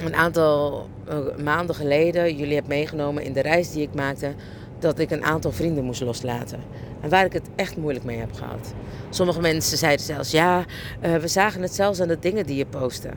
een 0.03 0.15
aantal 0.15 0.89
eh, 1.07 1.17
maanden 1.43 1.75
geleden 1.75 2.35
jullie 2.35 2.55
heb 2.55 2.67
meegenomen 2.67 3.23
in 3.23 3.33
de 3.33 3.41
reis 3.41 3.71
die 3.71 3.81
ik 3.81 3.93
maakte. 3.93 4.33
Dat 4.79 4.99
ik 4.99 5.11
een 5.11 5.23
aantal 5.23 5.51
vrienden 5.51 5.83
moest 5.83 6.01
loslaten. 6.01 6.59
En 7.01 7.09
waar 7.09 7.25
ik 7.25 7.33
het 7.33 7.49
echt 7.55 7.77
moeilijk 7.77 8.05
mee 8.05 8.17
heb 8.17 8.33
gehad. 8.33 8.73
Sommige 9.09 9.41
mensen 9.41 9.77
zeiden 9.77 10.05
zelfs: 10.05 10.31
Ja, 10.31 10.65
uh, 11.05 11.15
we 11.15 11.27
zagen 11.27 11.61
het 11.61 11.73
zelfs 11.73 12.01
aan 12.01 12.07
de 12.07 12.19
dingen 12.19 12.45
die 12.45 12.55
je 12.55 12.65
postte. 12.65 13.09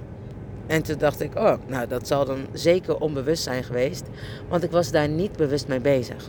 En 0.67 0.83
toen 0.83 0.99
dacht 0.99 1.21
ik: 1.21 1.39
Oh, 1.39 1.55
nou, 1.67 1.89
dat 1.89 2.07
zal 2.07 2.25
dan 2.25 2.39
zeker 2.53 2.99
onbewust 2.99 3.43
zijn 3.43 3.65
geweest. 3.65 4.05
Want 4.49 4.63
ik 4.63 4.71
was 4.71 4.91
daar 4.91 5.09
niet 5.09 5.37
bewust 5.37 5.69
mee 5.69 5.81
bezig. 5.81 6.29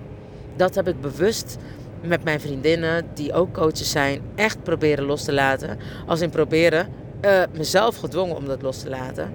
Dat 0.55 0.75
heb 0.75 0.87
ik 0.87 1.01
bewust 1.01 1.57
met 2.01 2.23
mijn 2.23 2.39
vriendinnen, 2.39 3.05
die 3.13 3.33
ook 3.33 3.53
coaches 3.53 3.91
zijn, 3.91 4.21
echt 4.35 4.63
proberen 4.63 5.05
los 5.05 5.23
te 5.23 5.33
laten. 5.33 5.77
Als 6.07 6.21
in 6.21 6.29
proberen, 6.29 6.87
uh, 7.21 7.41
mezelf 7.57 7.97
gedwongen 7.97 8.35
om 8.35 8.45
dat 8.45 8.61
los 8.61 8.79
te 8.79 8.89
laten. 8.89 9.31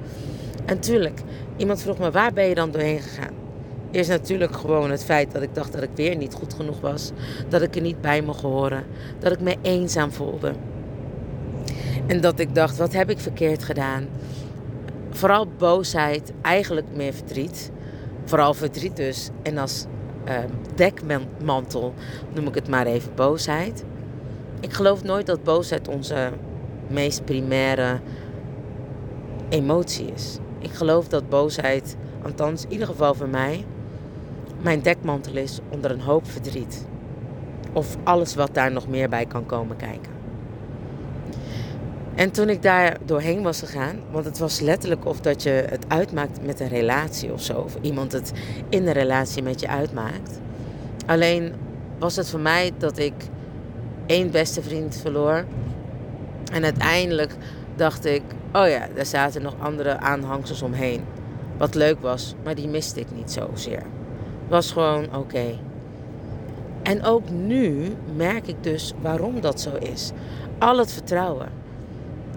En 0.65 0.81
tuurlijk, 0.81 1.21
iemand 1.57 1.83
vroeg 1.83 1.99
me: 1.99 2.11
Waar 2.11 2.33
ben 2.33 2.49
je 2.49 2.55
dan 2.55 2.71
doorheen 2.71 3.01
gegaan? 3.01 3.41
is 3.91 4.09
natuurlijk 4.09 4.57
gewoon 4.57 4.91
het 4.91 5.05
feit 5.05 5.33
dat 5.33 5.43
ik 5.43 5.55
dacht 5.55 5.73
dat 5.73 5.83
ik 5.83 5.91
weer 5.95 6.17
niet 6.17 6.35
goed 6.35 6.55
genoeg 6.55 6.81
was. 6.81 7.11
Dat 7.49 7.63
ik 7.63 7.75
er 7.75 7.81
niet 7.81 8.01
bij 8.01 8.23
mocht 8.23 8.41
horen. 8.41 8.85
Dat 9.19 9.33
ik 9.33 9.41
me 9.41 9.57
eenzaam 9.63 10.13
voelde. 10.13 10.53
En 12.07 12.21
dat 12.21 12.39
ik 12.39 12.55
dacht, 12.55 12.77
wat 12.77 12.93
heb 12.93 13.11
ik 13.11 13.21
verkeerd 13.21 13.63
gedaan? 13.63 14.09
Vooral 15.11 15.47
boosheid, 15.59 16.33
eigenlijk 16.43 16.87
meer 16.95 17.13
verdriet. 17.13 17.71
Vooral 18.25 18.55
verdriet 18.55 18.97
dus. 18.97 19.31
En 19.43 19.59
als 19.59 19.87
uh, 20.29 20.39
dekmantel 20.75 21.95
noem 22.35 22.47
ik 22.47 22.55
het 22.55 22.69
maar 22.69 22.87
even 22.87 23.15
boosheid. 23.15 23.85
Ik 24.61 24.73
geloof 24.73 25.03
nooit 25.03 25.27
dat 25.27 25.43
boosheid 25.43 25.89
onze 25.89 26.33
meest 26.89 27.25
primaire 27.25 28.01
emotie 29.49 30.13
is. 30.15 30.39
Ik 30.59 30.73
geloof 30.73 31.09
dat 31.09 31.29
boosheid, 31.29 31.97
althans 32.23 32.65
in 32.65 32.73
ieder 32.73 32.87
geval 32.87 33.15
voor 33.15 33.29
mij, 33.29 33.65
mijn 34.63 34.83
dekmantel 34.83 35.37
is 35.37 35.59
onder 35.69 35.91
een 35.91 36.01
hoop 36.01 36.27
verdriet. 36.31 36.87
Of 37.73 37.97
alles 38.05 38.35
wat 38.35 38.55
daar 38.55 38.73
nog 38.73 38.89
meer 38.89 39.09
bij 39.09 39.27
kan 39.27 39.47
komen 39.47 39.77
kijken. 39.77 40.20
En 42.21 42.31
toen 42.31 42.49
ik 42.49 42.63
daar 42.63 42.97
doorheen 43.05 43.43
was 43.43 43.59
gegaan, 43.59 44.01
want 44.11 44.25
het 44.25 44.39
was 44.39 44.61
letterlijk 44.61 45.05
of 45.05 45.21
dat 45.21 45.43
je 45.43 45.51
het 45.51 45.85
uitmaakt 45.89 46.45
met 46.45 46.61
een 46.61 46.69
relatie 46.69 47.33
of 47.33 47.43
zo, 47.43 47.61
of 47.61 47.77
iemand 47.81 48.13
het 48.13 48.33
in 48.69 48.85
de 48.85 48.91
relatie 48.91 49.43
met 49.43 49.61
je 49.61 49.69
uitmaakt. 49.69 50.41
Alleen 51.07 51.53
was 51.99 52.17
het 52.17 52.29
voor 52.29 52.41
mij 52.41 52.73
dat 52.79 52.99
ik 52.99 53.15
één 54.07 54.31
beste 54.31 54.63
vriend 54.63 54.97
verloor. 54.97 55.45
En 56.53 56.65
uiteindelijk 56.65 57.33
dacht 57.77 58.05
ik, 58.05 58.23
oh 58.53 58.69
ja, 58.69 58.89
daar 58.95 59.07
zaten 59.07 59.43
nog 59.43 59.55
andere 59.59 59.99
aanhangsels 59.99 60.63
omheen. 60.63 61.05
Wat 61.57 61.75
leuk 61.75 62.01
was, 62.01 62.35
maar 62.45 62.55
die 62.55 62.69
miste 62.69 63.01
ik 63.01 63.11
niet 63.15 63.31
zozeer 63.31 63.83
was 64.51 64.73
gewoon 64.73 65.17
oké. 65.17 65.59
En 66.83 67.05
ook 67.05 67.31
nu 67.31 67.97
merk 68.17 68.47
ik 68.47 68.63
dus 68.63 68.93
waarom 69.01 69.41
dat 69.41 69.61
zo 69.61 69.71
is. 69.77 70.13
Al 70.59 70.79
het 70.79 70.93
vertrouwen. 70.93 71.49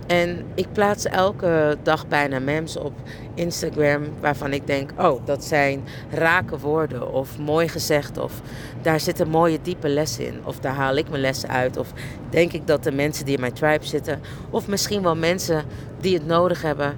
En 0.08 0.46
ik 0.56 0.68
plaats 0.72 1.06
elke 1.06 1.78
dag 1.84 2.08
bijna 2.08 2.40
memes 2.40 2.78
op 2.78 2.94
Instagram 3.34 4.04
waarvan 4.20 4.54
ik 4.54 4.68
denk: 4.68 4.92
oh, 4.98 5.26
dat 5.26 5.44
zijn 5.44 5.84
rake 6.12 6.60
woorden 6.60 7.14
of 7.14 7.38
mooi 7.40 7.68
gezegd 7.68 8.18
of 8.18 8.42
daar 8.82 9.00
zit 9.00 9.20
een 9.20 9.30
mooie 9.30 9.60
diepe 9.62 9.90
les 9.90 10.20
in 10.20 10.40
of 10.44 10.60
daar 10.60 10.74
haal 10.74 10.96
ik 10.96 11.10
mijn 11.10 11.22
lessen 11.22 11.50
uit 11.50 11.78
of 11.78 11.92
denk 12.30 12.54
ik 12.54 12.68
dat 12.68 12.84
de 12.84 12.92
mensen 12.92 13.26
die 13.26 13.36
in 13.36 13.40
mijn 13.40 13.54
tribe 13.54 13.86
zitten 13.86 14.22
of 14.50 14.68
misschien 14.68 15.02
wel 15.02 15.16
mensen 15.16 15.64
die 16.00 16.14
het 16.14 16.26
nodig 16.26 16.62
hebben 16.62 16.96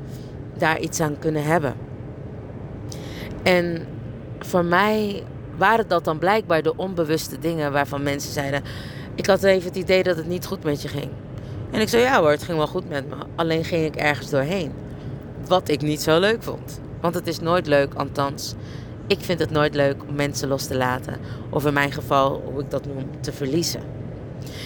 daar 0.57 0.79
iets 0.79 0.99
aan 0.99 1.19
kunnen 1.19 1.43
hebben. 1.43 1.73
En 3.43 3.87
voor 4.39 4.65
mij 4.65 5.23
waren 5.57 5.87
dat 5.87 6.03
dan 6.03 6.17
blijkbaar 6.17 6.61
de 6.61 6.75
onbewuste 6.75 7.39
dingen 7.39 7.71
waarvan 7.71 8.03
mensen 8.03 8.31
zeiden: 8.31 8.63
Ik 9.15 9.25
had 9.25 9.43
even 9.43 9.67
het 9.67 9.77
idee 9.77 10.03
dat 10.03 10.17
het 10.17 10.27
niet 10.27 10.45
goed 10.45 10.63
met 10.63 10.81
je 10.81 10.87
ging. 10.87 11.09
En 11.75 11.81
ik 11.81 11.89
zei: 11.89 12.03
Ja 12.03 12.19
hoor, 12.19 12.29
het 12.29 12.43
ging 12.43 12.57
wel 12.57 12.67
goed 12.67 12.89
met 12.89 13.09
me. 13.09 13.15
Alleen 13.35 13.63
ging 13.63 13.85
ik 13.85 13.95
ergens 13.95 14.29
doorheen. 14.29 14.71
Wat 15.47 15.69
ik 15.69 15.81
niet 15.81 16.01
zo 16.01 16.19
leuk 16.19 16.43
vond. 16.43 16.79
Want 17.01 17.15
het 17.15 17.27
is 17.27 17.39
nooit 17.39 17.67
leuk, 17.67 17.93
althans. 17.93 18.53
Ik 19.07 19.19
vind 19.19 19.39
het 19.39 19.49
nooit 19.49 19.75
leuk 19.75 19.95
om 20.07 20.15
mensen 20.15 20.47
los 20.47 20.67
te 20.67 20.75
laten. 20.75 21.17
Of 21.49 21.65
in 21.65 21.73
mijn 21.73 21.91
geval, 21.91 22.41
hoe 22.51 22.61
ik 22.61 22.71
dat 22.71 22.85
noem, 22.85 23.21
te 23.21 23.31
verliezen. 23.31 23.81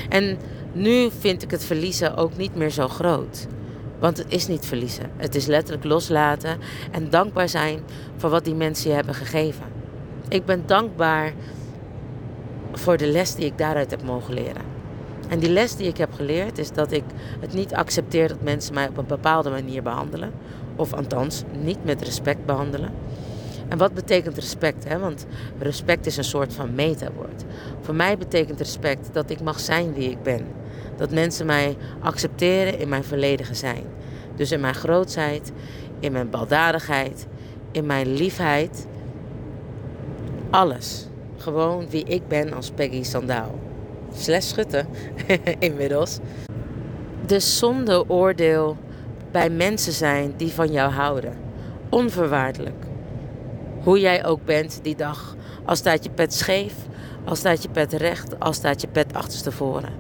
En 0.10 0.38
nu 0.74 1.10
vind 1.20 1.44
ik 1.44 1.52
het 1.52 1.66
verliezen 1.66 2.16
ook 2.18 2.38
niet 2.38 2.56
meer 2.56 2.70
zo 2.70 2.88
groot. 2.88 3.48
Want 4.00 4.18
het 4.18 4.28
is 4.30 4.48
niet 4.48 4.66
verliezen. 4.66 5.10
Het 5.18 5.36
is 5.36 5.46
letterlijk 5.46 5.86
loslaten 5.86 6.58
en 6.92 7.10
dankbaar 7.10 7.50
zijn 7.50 7.80
voor 8.18 8.30
wat 8.30 8.46
die 8.46 8.56
mensen 8.56 8.90
je 8.90 8.96
hebben 8.96 9.16
gegeven. 9.16 9.66
Ik 10.28 10.46
ben 10.46 10.64
dankbaar 10.66 11.34
voor 12.72 12.98
de 12.98 13.08
les 13.08 13.36
die 13.36 13.46
ik 13.46 13.58
daaruit 13.58 13.92
heb 13.92 14.04
mogen 14.04 14.34
leren. 14.34 14.69
En 15.30 15.40
die 15.40 15.50
les 15.50 15.76
die 15.76 15.88
ik 15.88 15.98
heb 15.98 16.14
geleerd 16.14 16.58
is 16.58 16.72
dat 16.72 16.92
ik 16.92 17.04
het 17.40 17.54
niet 17.54 17.74
accepteer 17.74 18.28
dat 18.28 18.42
mensen 18.42 18.74
mij 18.74 18.88
op 18.88 18.98
een 18.98 19.06
bepaalde 19.06 19.50
manier 19.50 19.84
behandelen. 19.84 20.32
Of 20.76 20.94
althans, 20.94 21.44
niet 21.64 21.84
met 21.84 22.02
respect 22.02 22.46
behandelen. 22.46 22.92
En 23.68 23.78
wat 23.78 23.94
betekent 23.94 24.36
respect? 24.36 24.88
Hè? 24.88 25.00
Want 25.00 25.26
respect 25.60 26.06
is 26.06 26.18
een 26.18 26.24
soort 26.24 26.54
van 26.54 26.76
metawoord. 26.76 27.44
Voor 27.82 27.96
mij 27.96 28.18
betekent 28.18 28.60
respect 28.60 29.10
dat 29.12 29.30
ik 29.30 29.42
mag 29.42 29.60
zijn 29.60 29.94
wie 29.94 30.10
ik 30.10 30.24
ben. 30.24 30.46
Dat 30.98 31.12
mensen 31.12 31.46
mij 31.46 31.78
accepteren 32.00 32.80
in 32.80 32.90
mijn 32.90 33.04
volledige 33.04 33.54
zijn. 33.54 33.84
Dus 34.36 34.52
in 34.52 34.60
mijn 34.60 34.76
grootheid, 34.76 35.52
in 36.00 36.12
mijn 36.12 36.30
baldadigheid, 36.30 37.28
in 37.72 37.86
mijn 37.86 38.14
liefheid. 38.14 38.88
Alles. 40.50 41.08
Gewoon 41.38 41.90
wie 41.90 42.04
ik 42.04 42.28
ben 42.28 42.54
als 42.54 42.72
Peggy 42.72 43.04
Sandaal. 43.04 43.69
Slash 44.16 44.46
schutten, 44.46 44.88
inmiddels. 45.60 46.20
Dus 47.26 47.58
zonder 47.58 48.10
oordeel 48.10 48.78
bij 49.32 49.50
mensen 49.50 49.94
zijn 49.94 50.34
die 50.38 50.52
van 50.52 50.72
jou 50.72 50.92
houden. 50.92 51.34
Onvoorwaardelijk. 51.90 52.86
Hoe 53.84 54.00
jij 54.00 54.26
ook 54.26 54.46
bent 54.46 54.80
die 54.84 54.96
dag. 54.96 55.36
Al 55.66 55.76
staat 55.76 56.04
je 56.04 56.10
pet 56.10 56.34
scheef, 56.34 56.74
al 57.26 57.36
staat 57.36 57.64
je 57.64 57.70
pet 57.70 57.94
recht, 57.94 58.40
al 58.40 58.54
staat 58.54 58.82
je 58.82 58.88
pet 58.88 59.14
achterstevoren 59.14 60.00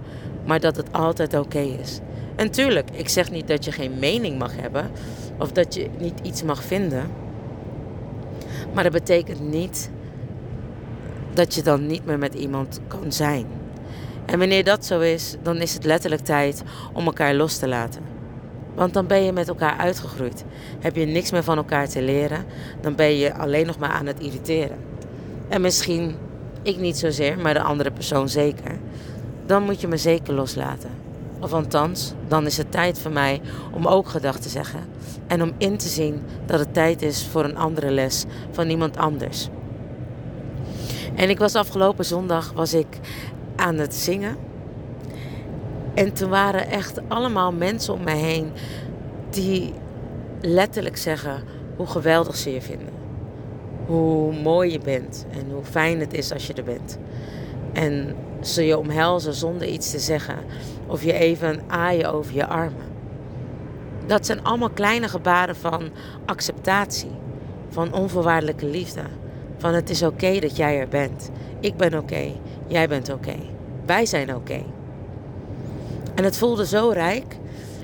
maar 0.49 0.59
dat 0.59 0.75
het 0.75 0.93
altijd 0.93 1.33
oké 1.33 1.59
is. 1.59 1.99
En 2.35 2.51
tuurlijk, 2.51 2.89
ik 2.91 3.09
zeg 3.09 3.31
niet 3.31 3.47
dat 3.47 3.65
je 3.65 3.71
geen 3.71 3.99
mening 3.99 4.37
mag 4.39 4.55
hebben 4.55 4.91
of 5.37 5.51
dat 5.51 5.73
je 5.73 5.89
niet 5.97 6.19
iets 6.23 6.43
mag 6.43 6.63
vinden. 6.63 7.11
Maar 8.73 8.83
dat 8.83 8.91
betekent 8.91 9.39
niet 9.39 9.89
dat 11.33 11.53
je 11.53 11.63
dan 11.63 11.87
niet 11.87 12.05
meer 12.05 12.17
met 12.17 12.33
iemand 12.33 12.79
kan 12.87 13.11
zijn. 13.11 13.45
En 14.29 14.39
wanneer 14.39 14.63
dat 14.63 14.85
zo 14.85 14.99
is, 14.99 15.35
dan 15.43 15.57
is 15.57 15.73
het 15.73 15.83
letterlijk 15.83 16.21
tijd 16.21 16.63
om 16.93 17.05
elkaar 17.05 17.33
los 17.33 17.57
te 17.57 17.67
laten. 17.67 18.01
Want 18.75 18.93
dan 18.93 19.07
ben 19.07 19.23
je 19.23 19.31
met 19.31 19.47
elkaar 19.47 19.77
uitgegroeid. 19.77 20.43
Heb 20.79 20.95
je 20.95 21.05
niks 21.05 21.31
meer 21.31 21.43
van 21.43 21.57
elkaar 21.57 21.87
te 21.87 22.01
leren, 22.01 22.45
dan 22.81 22.95
ben 22.95 23.17
je 23.17 23.33
alleen 23.33 23.65
nog 23.65 23.77
maar 23.77 23.89
aan 23.89 24.05
het 24.05 24.19
irriteren. 24.19 24.77
En 25.47 25.61
misschien 25.61 26.15
ik 26.61 26.77
niet 26.77 26.97
zozeer, 26.97 27.39
maar 27.39 27.53
de 27.53 27.61
andere 27.61 27.91
persoon 27.91 28.29
zeker 28.29 28.77
dan 29.49 29.63
moet 29.63 29.81
je 29.81 29.87
me 29.87 29.97
zeker 29.97 30.33
loslaten. 30.33 30.89
Of 31.39 31.53
althans, 31.53 32.13
dan 32.27 32.45
is 32.45 32.57
het 32.57 32.71
tijd 32.71 32.99
voor 32.99 33.11
mij 33.11 33.41
om 33.73 33.87
ook 33.87 34.09
gedag 34.09 34.39
te 34.39 34.49
zeggen. 34.49 34.79
En 35.27 35.41
om 35.41 35.51
in 35.57 35.77
te 35.77 35.87
zien 35.87 36.21
dat 36.45 36.59
het 36.59 36.73
tijd 36.73 37.01
is 37.01 37.27
voor 37.31 37.43
een 37.43 37.57
andere 37.57 37.91
les 37.91 38.25
van 38.51 38.69
iemand 38.69 38.97
anders. 38.97 39.47
En 41.15 41.29
ik 41.29 41.39
was 41.39 41.55
afgelopen 41.55 42.05
zondag 42.05 42.51
was 42.55 42.73
ik 42.73 42.87
aan 43.59 43.77
het 43.77 43.95
zingen. 43.95 44.37
En 45.93 46.13
toen 46.13 46.29
waren 46.29 46.69
echt 46.69 46.99
allemaal 47.07 47.51
mensen 47.51 47.93
om 47.93 48.03
mij 48.03 48.17
heen 48.17 48.51
die 49.29 49.73
letterlijk 50.41 50.97
zeggen 50.97 51.43
hoe 51.75 51.87
geweldig 51.87 52.35
ze 52.35 52.53
je 52.53 52.61
vinden. 52.61 52.93
Hoe 53.85 54.41
mooi 54.41 54.71
je 54.71 54.79
bent 54.79 55.25
en 55.31 55.51
hoe 55.51 55.63
fijn 55.63 55.99
het 55.99 56.13
is 56.13 56.33
als 56.33 56.47
je 56.47 56.53
er 56.53 56.63
bent. 56.63 56.97
En 57.73 58.15
ze 58.41 58.65
je 58.65 58.77
omhelzen 58.77 59.33
zonder 59.33 59.67
iets 59.67 59.91
te 59.91 59.99
zeggen. 59.99 60.37
Of 60.87 61.03
je 61.03 61.13
even 61.13 61.61
aaien 61.67 62.11
over 62.13 62.33
je 62.35 62.47
armen. 62.47 62.87
Dat 64.05 64.25
zijn 64.25 64.43
allemaal 64.43 64.69
kleine 64.69 65.07
gebaren 65.07 65.55
van 65.55 65.89
acceptatie. 66.25 67.11
Van 67.69 67.93
onvoorwaardelijke 67.93 68.65
liefde. 68.65 69.01
Van 69.57 69.73
het 69.73 69.89
is 69.89 70.03
oké 70.03 70.39
dat 70.39 70.55
jij 70.55 70.79
er 70.79 70.87
bent. 70.87 71.29
Ik 71.59 71.77
ben 71.77 71.97
oké. 71.97 72.31
Jij 72.69 72.87
bent 72.87 73.13
oké. 73.13 73.35
Wij 73.85 74.05
zijn 74.05 74.35
oké. 74.35 74.63
En 76.15 76.23
het 76.23 76.37
voelde 76.37 76.65
zo 76.65 76.89
rijk 76.89 77.37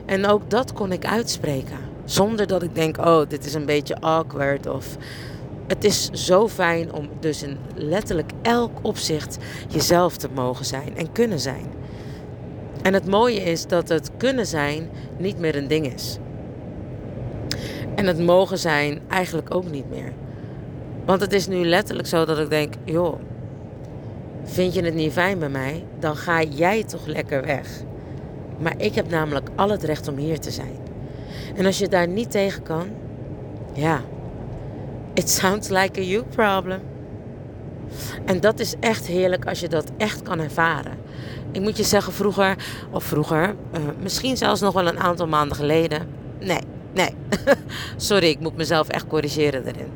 En 0.05 0.25
ook 0.25 0.49
dat 0.49 0.73
kon 0.73 0.91
ik 0.91 1.05
uitspreken. 1.05 1.77
Zonder 2.05 2.47
dat 2.47 2.63
ik 2.63 2.75
denk, 2.75 2.97
oh, 2.97 3.29
dit 3.29 3.45
is 3.45 3.53
een 3.53 3.65
beetje 3.65 3.99
awkward. 3.99 4.67
Of 4.67 4.97
het 5.67 5.83
is 5.83 6.09
zo 6.11 6.47
fijn 6.47 6.93
om 6.93 7.09
dus 7.19 7.43
in 7.43 7.57
letterlijk 7.75 8.31
elk 8.41 8.71
opzicht 8.81 9.37
jezelf 9.67 10.17
te 10.17 10.29
mogen 10.33 10.65
zijn 10.65 10.97
en 10.97 11.11
kunnen 11.11 11.39
zijn. 11.39 11.65
En 12.81 12.93
het 12.93 13.07
mooie 13.07 13.41
is 13.41 13.67
dat 13.67 13.89
het 13.89 14.11
kunnen 14.17 14.45
zijn 14.45 14.89
niet 15.17 15.39
meer 15.39 15.55
een 15.55 15.67
ding 15.67 15.93
is. 15.93 16.17
En 17.95 18.05
het 18.05 18.19
mogen 18.19 18.57
zijn 18.57 19.01
eigenlijk 19.07 19.55
ook 19.55 19.71
niet 19.71 19.89
meer. 19.89 20.13
Want 21.05 21.21
het 21.21 21.33
is 21.33 21.47
nu 21.47 21.65
letterlijk 21.65 22.07
zo 22.07 22.25
dat 22.25 22.39
ik 22.39 22.49
denk, 22.49 22.73
joh, 22.83 23.19
vind 24.45 24.73
je 24.73 24.81
het 24.81 24.93
niet 24.93 25.11
fijn 25.11 25.39
bij 25.39 25.49
mij? 25.49 25.83
Dan 25.99 26.15
ga 26.15 26.43
jij 26.43 26.83
toch 26.83 27.05
lekker 27.05 27.45
weg. 27.45 27.67
Maar 28.57 28.73
ik 28.77 28.95
heb 28.95 29.09
namelijk 29.09 29.49
al 29.55 29.69
het 29.69 29.83
recht 29.83 30.07
om 30.07 30.17
hier 30.17 30.39
te 30.39 30.51
zijn. 30.51 30.77
En 31.55 31.65
als 31.65 31.77
je 31.77 31.87
daar 31.87 32.07
niet 32.07 32.31
tegen 32.31 32.63
kan, 32.63 32.87
ja, 33.73 34.01
it 35.13 35.29
sounds 35.29 35.69
like 35.69 35.99
a 35.99 36.03
you 36.03 36.23
problem. 36.23 36.79
En 38.25 38.39
dat 38.39 38.59
is 38.59 38.75
echt 38.79 39.07
heerlijk 39.07 39.45
als 39.45 39.59
je 39.59 39.69
dat 39.69 39.91
echt 39.97 40.21
kan 40.21 40.39
ervaren. 40.39 40.97
Ik 41.51 41.61
moet 41.61 41.77
je 41.77 41.83
zeggen, 41.83 42.13
vroeger, 42.13 42.55
of 42.91 43.03
vroeger, 43.03 43.55
uh, 43.73 43.79
misschien 44.01 44.37
zelfs 44.37 44.61
nog 44.61 44.73
wel 44.73 44.87
een 44.87 44.99
aantal 44.99 45.27
maanden 45.27 45.57
geleden. 45.57 46.07
Nee, 46.39 46.61
nee. 46.93 47.09
Sorry, 47.95 48.27
ik 48.27 48.39
moet 48.39 48.57
mezelf 48.57 48.87
echt 48.87 49.07
corrigeren 49.07 49.65
erin. 49.65 49.91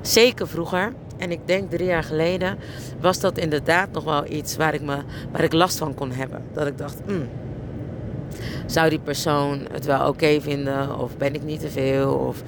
Zeker 0.00 0.48
vroeger, 0.48 0.92
en 1.22 1.30
ik 1.30 1.40
denk 1.44 1.70
drie 1.70 1.86
jaar 1.86 2.04
geleden, 2.04 2.58
was 3.00 3.20
dat 3.20 3.38
inderdaad 3.38 3.92
nog 3.92 4.04
wel 4.04 4.26
iets 4.26 4.56
waar 4.56 4.74
ik, 4.74 4.82
me, 4.82 4.96
waar 5.32 5.44
ik 5.44 5.52
last 5.52 5.78
van 5.78 5.94
kon 5.94 6.10
hebben. 6.10 6.42
Dat 6.52 6.66
ik 6.66 6.78
dacht, 6.78 7.00
hmm, 7.06 7.28
zou 8.66 8.88
die 8.88 8.98
persoon 8.98 9.66
het 9.72 9.84
wel 9.84 10.08
oké 10.08 10.40
vinden? 10.40 10.98
Of 10.98 11.16
ben 11.16 11.34
ik 11.34 11.42
niet 11.42 11.60
te 11.60 11.68
veel? 11.68 12.14
Of... 12.14 12.42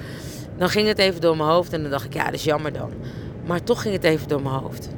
Dan 0.57 0.69
ging 0.69 0.87
het 0.87 0.97
even 0.97 1.21
door 1.21 1.37
mijn 1.37 1.49
hoofd 1.49 1.73
en 1.73 1.81
dan 1.81 1.91
dacht 1.91 2.05
ik, 2.05 2.13
ja, 2.13 2.25
dat 2.25 2.33
is 2.33 2.43
jammer 2.43 2.73
dan. 2.73 2.91
Maar 3.45 3.63
toch 3.63 3.81
ging 3.81 3.93
het 3.93 4.03
even 4.03 4.27
door 4.27 4.41
mijn 4.41 4.55
hoofd. 4.55 4.89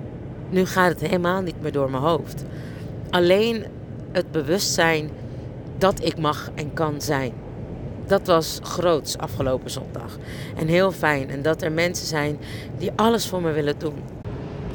Nu 0.50 0.66
gaat 0.66 0.90
het 0.90 1.02
helemaal 1.02 1.42
niet 1.42 1.62
meer 1.62 1.72
door 1.72 1.92
mijn 1.92 2.04
hoofd. 2.04 2.46
Alleen 3.10 3.66
het 4.12 4.32
bewustzijn 4.32 5.10
dat 5.78 6.04
ik 6.04 6.18
mag 6.18 6.50
en 6.56 6.74
kan 6.74 7.02
zijn. 7.02 7.34
Dat 8.08 8.28
was 8.28 8.60
groots 8.64 9.18
afgelopen 9.18 9.70
zondag. 9.70 10.18
En 10.56 10.68
heel 10.68 10.92
fijn. 10.92 11.30
En 11.30 11.42
dat 11.42 11.62
er 11.62 11.72
mensen 11.72 12.08
zijn 12.08 12.40
die 12.78 12.92
alles 12.96 13.28
voor 13.28 13.42
me 13.42 13.52
willen 13.52 13.80
doen. 13.80 13.96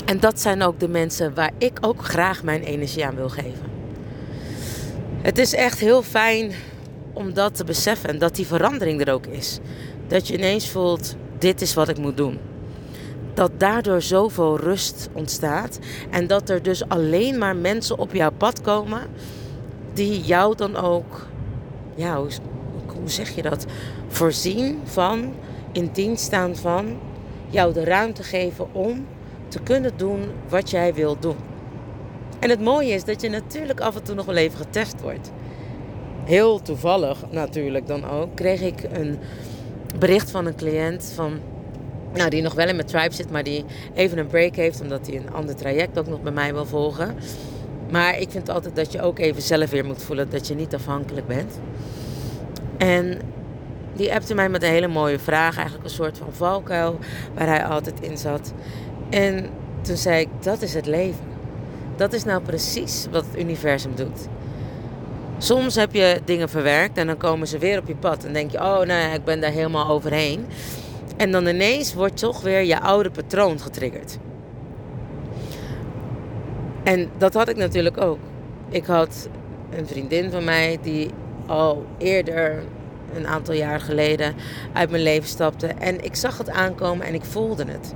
En 0.05 0.21
dat 0.21 0.41
zijn 0.41 0.62
ook 0.62 0.81
de 0.81 0.89
mensen 0.89 1.35
waar 1.35 1.51
ik 1.59 1.79
ook 1.81 2.05
graag 2.05 2.43
mijn 2.43 2.62
energie 2.62 3.07
aan 3.07 3.15
wil 3.15 3.29
geven. 3.29 3.71
Het 5.23 5.39
is 5.39 5.55
echt 5.55 5.79
heel 5.79 6.03
fijn 6.03 6.53
om 7.12 7.35
dat 7.35 7.55
te 7.57 7.65
beseffen 7.65 8.09
en 8.09 8.19
dat 8.19 8.35
die 8.35 8.47
verandering 8.47 9.01
er 9.07 9.12
ook 9.12 9.27
is. 9.27 9.59
Dat 10.07 10.29
je 10.29 10.35
ineens 10.35 10.69
voelt, 10.69 11.17
dit 11.39 11.61
is 11.61 11.75
wat 11.75 11.89
ik 11.89 11.99
moet 11.99 12.17
doen. 12.17 12.39
Dat 13.35 13.51
daardoor 13.57 14.03
zoveel 14.03 14.59
rust 14.59 15.09
ontstaat 15.12 15.79
en 16.11 16.27
dat 16.27 16.49
er 16.49 16.62
dus 16.62 16.89
alleen 16.89 17.39
maar 17.39 17.57
mensen 17.57 17.99
op 17.99 18.15
jouw 18.15 18.31
pad 18.31 18.61
komen 18.61 19.01
die 19.93 20.21
jou 20.21 20.57
dan 20.57 20.77
ook, 20.77 21.27
ja, 21.95 22.23
hoe, 23.02 23.11
zeg 23.11 23.35
je 23.35 23.42
dat, 23.42 23.66
voorzien 24.09 24.78
van, 24.85 25.35
in 25.73 25.90
dienst 25.92 26.25
staan 26.25 26.56
van, 26.56 26.97
jou 27.49 27.73
de 27.73 27.85
ruimte 27.85 28.23
geven 28.23 28.75
om 28.75 29.06
te 29.49 29.61
kunnen 29.61 29.92
doen 29.97 30.21
wat 30.49 30.71
jij 30.71 30.94
wilt 30.94 31.23
doen. 31.23 31.37
En 32.38 32.50
het 32.50 32.61
mooie 32.61 32.92
is 32.92 33.04
dat 33.04 33.21
je 33.21 33.28
natuurlijk 33.28 33.80
af 33.80 33.97
en 33.97 34.02
toe 34.02 34.14
nog 34.14 34.26
wel 34.26 34.37
even 34.37 34.59
getest 34.59 35.00
wordt. 35.00 35.30
Heel 36.25 36.62
toevallig 36.62 37.18
natuurlijk 37.30 37.87
dan 37.87 38.11
ook 38.11 38.35
kreeg 38.35 38.61
ik 38.61 38.82
een 38.92 39.18
bericht 39.99 40.30
van 40.30 40.47
een 40.47 40.54
cliënt 40.54 41.12
van, 41.14 41.40
nou, 42.14 42.30
die 42.30 42.42
nog 42.42 42.54
wel 42.54 42.68
in 42.68 42.76
mijn 42.76 42.87
tribe 42.87 43.14
zit, 43.14 43.30
maar 43.30 43.42
die 43.42 43.64
even 43.94 44.18
een 44.18 44.26
break 44.26 44.56
heeft 44.56 44.80
omdat 44.80 45.06
hij 45.06 45.16
een 45.16 45.32
ander 45.32 45.56
traject 45.56 45.99
ook 45.99 46.06
nog 46.06 46.23
bij 46.23 46.32
mij 46.32 46.52
wil 46.52 46.66
volgen. 46.66 47.14
Maar 47.90 48.18
ik 48.18 48.30
vind 48.30 48.49
altijd 48.49 48.76
dat 48.76 48.93
je 48.93 49.02
ook 49.02 49.19
even 49.19 49.43
zelf 49.43 49.71
weer 49.71 49.84
moet 49.84 50.02
voelen 50.02 50.30
dat 50.30 50.47
je 50.47 50.54
niet 50.54 50.75
afhankelijk 50.75 51.26
bent. 51.26 51.58
En 52.82 53.21
die 53.92 54.14
appte 54.14 54.34
mij 54.34 54.49
met 54.49 54.62
een 54.62 54.68
hele 54.68 54.88
mooie 54.88 55.18
vraag, 55.18 55.56
eigenlijk 55.56 55.84
een 55.84 55.95
soort 55.95 56.18
van 56.18 56.32
valkuil 56.32 56.99
waar 57.34 57.47
hij 57.47 57.64
altijd 57.64 58.00
in 58.00 58.18
zat. 58.18 58.52
En 59.10 59.49
toen 59.80 59.97
zei 59.97 60.21
ik, 60.21 60.28
dat 60.40 60.62
is 60.62 60.75
het 60.75 60.86
leven. 60.86 61.25
Dat 61.97 62.12
is 62.12 62.25
nou 62.25 62.42
precies 62.42 63.06
wat 63.10 63.25
het 63.25 63.40
universum 63.40 63.95
doet. 63.95 64.28
Soms 65.38 65.75
heb 65.75 65.95
je 65.95 66.21
dingen 66.25 66.49
verwerkt 66.49 66.99
en 66.99 67.06
dan 67.06 67.16
komen 67.16 67.49
ze 67.49 67.58
weer 67.58 67.78
op 67.78 67.86
je 67.86 67.97
pad. 67.97 68.25
En 68.25 68.32
denk 68.32 68.50
je, 68.50 68.58
oh 68.58 68.80
nee, 68.80 69.14
ik 69.14 69.25
ben 69.25 69.40
daar 69.40 69.50
helemaal 69.50 69.88
overheen. 69.88 70.47
En 71.16 71.30
dan 71.32 71.47
ineens 71.47 71.95
wordt 71.95 72.16
toch 72.16 72.40
weer 72.40 72.64
je 72.64 72.80
oude 72.80 73.10
patroon 73.10 73.60
getriggerd. 73.60 74.18
En 76.82 77.10
dat 77.18 77.34
had 77.34 77.49
ik 77.49 77.56
natuurlijk 77.56 78.00
ook. 78.00 78.18
Ik 78.68 78.84
had 78.84 79.28
een 79.76 79.86
vriendin 79.86 80.30
van 80.30 80.45
mij 80.45 80.78
die 80.82 81.10
al 81.47 81.87
eerder, 81.99 82.63
een 83.15 83.26
aantal 83.26 83.55
jaar 83.55 83.81
geleden, 83.81 84.35
uit 84.73 84.91
mijn 84.91 85.02
leven 85.02 85.28
stapte. 85.28 85.67
En 85.67 86.05
ik 86.05 86.15
zag 86.15 86.39
het 86.39 86.50
aankomen 86.50 87.07
en 87.07 87.15
ik 87.15 87.25
voelde 87.25 87.65
het. 87.65 87.95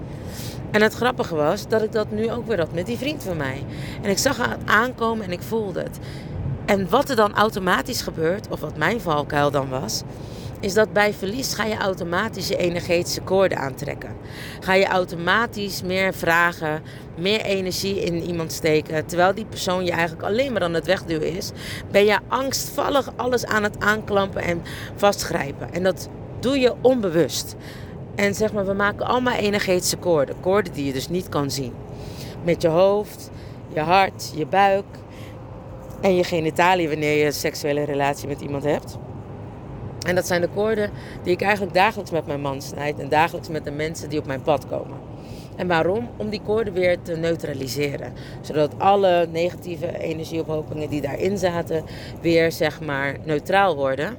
En 0.71 0.83
het 0.83 0.95
grappige 0.95 1.35
was 1.35 1.69
dat 1.69 1.83
ik 1.83 1.93
dat 1.93 2.11
nu 2.11 2.31
ook 2.31 2.47
weer 2.47 2.59
had 2.59 2.73
met 2.73 2.87
die 2.87 2.99
vriend 2.99 3.23
van 3.23 3.37
mij. 3.37 3.65
En 4.03 4.11
ik 4.11 4.19
zag 4.19 4.37
het 4.37 4.59
aankomen 4.65 5.25
en 5.25 5.33
ik 5.33 5.43
voelde 5.43 5.83
het. 5.83 5.99
En 6.67 6.89
wat 6.89 7.11
er 7.11 7.17
dan 7.17 7.35
automatisch 7.35 8.03
gebeurt, 8.03 8.49
of 8.51 8.61
wat 8.61 8.77
mijn 8.77 9.01
valkuil 9.01 9.51
dan 9.51 9.69
was, 9.69 10.03
is 10.61 10.75
dat 10.75 10.93
bij 10.93 11.13
verlies 11.13 11.55
ga 11.55 11.65
je 11.65 11.77
automatisch 11.77 12.49
je 12.49 12.57
energetische 12.57 13.21
koorden 13.21 13.59
aantrekken. 13.59 14.17
Ga 14.61 14.75
je 14.75 14.87
automatisch 14.87 15.83
meer 15.83 16.15
vragen, 16.15 16.83
meer 17.19 17.41
energie 17.41 18.05
in 18.05 18.23
iemand 18.23 18.53
steken. 18.53 19.07
Terwijl 19.07 19.35
die 19.35 19.45
persoon 19.45 19.85
je 19.85 19.91
eigenlijk 19.91 20.23
alleen 20.23 20.53
maar 20.53 20.63
aan 20.63 20.75
het 20.75 20.87
wegduwen 20.87 21.37
is, 21.37 21.51
ben 21.91 22.05
je 22.05 22.19
angstvallig 22.29 23.13
alles 23.17 23.45
aan 23.45 23.63
het 23.63 23.81
aanklampen 23.81 24.43
en 24.43 24.63
vastgrijpen. 24.95 25.73
En 25.73 25.83
dat 25.83 26.09
doe 26.41 26.59
je 26.59 26.75
onbewust. 26.81 27.57
En 28.15 28.35
zeg 28.35 28.53
maar, 28.53 28.67
we 28.67 28.73
maken 28.73 29.07
allemaal 29.07 29.35
energetische 29.37 29.97
koorden. 29.97 30.41
Koorden 30.41 30.73
die 30.73 30.85
je 30.85 30.93
dus 30.93 31.09
niet 31.09 31.29
kan 31.29 31.51
zien. 31.51 31.73
Met 32.45 32.63
je 32.63 32.69
hoofd, 32.69 33.31
je 33.73 33.81
hart, 33.81 34.33
je 34.37 34.47
buik 34.47 34.85
en 36.01 36.17
je 36.17 36.25
genitalie 36.25 36.89
wanneer 36.89 37.19
je 37.19 37.25
een 37.25 37.33
seksuele 37.33 37.85
relatie 37.85 38.29
met 38.29 38.41
iemand 38.41 38.65
hebt. 38.65 38.99
En 40.07 40.15
dat 40.15 40.27
zijn 40.27 40.41
de 40.41 40.49
koorden 40.49 40.91
die 41.23 41.33
ik 41.33 41.43
eigenlijk 41.43 41.75
dagelijks 41.75 42.11
met 42.11 42.27
mijn 42.27 42.41
man 42.41 42.63
snijd 42.63 42.99
en 42.99 43.09
dagelijks 43.09 43.49
met 43.49 43.65
de 43.65 43.71
mensen 43.71 44.09
die 44.09 44.19
op 44.19 44.27
mijn 44.27 44.43
pad 44.43 44.67
komen. 44.67 44.97
En 45.57 45.67
waarom? 45.67 46.09
Om 46.17 46.29
die 46.29 46.41
koorden 46.43 46.73
weer 46.73 47.03
te 47.03 47.17
neutraliseren. 47.17 48.13
Zodat 48.41 48.79
alle 48.79 49.27
negatieve 49.33 49.99
energieophopingen 49.99 50.89
die 50.89 51.01
daarin 51.01 51.39
zaten 51.39 51.85
weer 52.21 52.53
zeg 52.53 52.81
maar 52.81 53.17
neutraal 53.25 53.77
worden. 53.77 54.17